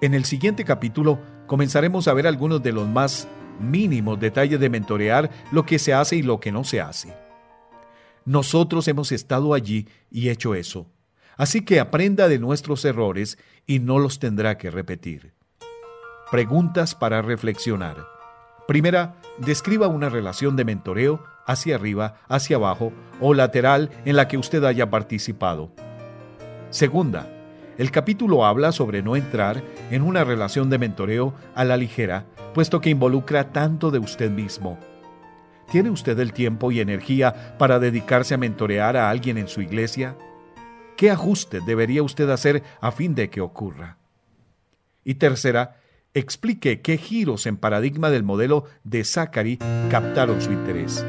En 0.01 0.15
el 0.15 0.25
siguiente 0.25 0.65
capítulo 0.65 1.17
comenzaremos 1.47 2.09
a 2.09 2.13
ver 2.13 2.27
algunos 2.27 2.61
de 2.61 2.73
los 2.73 2.89
más 2.89 3.29
mínimos 3.61 4.19
detalles 4.19 4.59
de 4.59 4.69
mentorear 4.69 5.29
lo 5.53 5.65
que 5.65 5.79
se 5.79 5.93
hace 5.93 6.17
y 6.17 6.23
lo 6.23 6.41
que 6.41 6.51
no 6.51 6.65
se 6.65 6.81
hace. 6.81 7.28
Nosotros 8.29 8.87
hemos 8.87 9.11
estado 9.11 9.55
allí 9.55 9.87
y 10.11 10.29
hecho 10.29 10.53
eso. 10.53 10.85
Así 11.35 11.65
que 11.65 11.79
aprenda 11.79 12.27
de 12.27 12.37
nuestros 12.37 12.85
errores 12.85 13.39
y 13.65 13.79
no 13.79 13.97
los 13.97 14.19
tendrá 14.19 14.55
que 14.59 14.69
repetir. 14.69 15.33
Preguntas 16.29 16.93
para 16.93 17.23
reflexionar. 17.23 18.05
Primera, 18.67 19.15
describa 19.39 19.87
una 19.87 20.09
relación 20.09 20.55
de 20.55 20.63
mentoreo 20.63 21.23
hacia 21.47 21.73
arriba, 21.73 22.17
hacia 22.27 22.57
abajo 22.57 22.93
o 23.19 23.33
lateral 23.33 23.89
en 24.05 24.15
la 24.15 24.27
que 24.27 24.37
usted 24.37 24.63
haya 24.63 24.91
participado. 24.91 25.71
Segunda, 26.69 27.27
el 27.79 27.89
capítulo 27.89 28.45
habla 28.45 28.71
sobre 28.71 29.01
no 29.01 29.15
entrar 29.15 29.63
en 29.89 30.03
una 30.03 30.23
relación 30.23 30.69
de 30.69 30.77
mentoreo 30.77 31.33
a 31.55 31.65
la 31.65 31.77
ligera, 31.77 32.27
puesto 32.53 32.79
que 32.79 32.91
involucra 32.91 33.51
tanto 33.51 33.89
de 33.89 33.97
usted 33.97 34.29
mismo. 34.29 34.77
¿Tiene 35.71 35.91
usted 35.91 36.17
el 36.19 36.33
tiempo 36.33 36.71
y 36.71 36.79
energía 36.79 37.55
para 37.57 37.79
dedicarse 37.79 38.33
a 38.33 38.37
mentorear 38.37 38.97
a 38.97 39.09
alguien 39.09 39.37
en 39.37 39.47
su 39.47 39.61
iglesia? 39.61 40.17
¿Qué 40.97 41.11
ajuste 41.11 41.59
debería 41.65 42.01
usted 42.01 42.29
hacer 42.29 42.63
a 42.81 42.91
fin 42.91 43.13
de 43.13 43.29
que 43.29 43.39
ocurra? 43.39 43.97
Y 45.03 45.15
tercera, 45.15 45.77
explique 46.13 46.81
qué 46.81 46.97
giros 46.97 47.45
en 47.45 47.57
paradigma 47.57 48.09
del 48.09 48.23
modelo 48.23 48.65
de 48.83 49.03
Zachary 49.03 49.59
captaron 49.89 50.41
su 50.41 50.51
interés. 50.51 51.05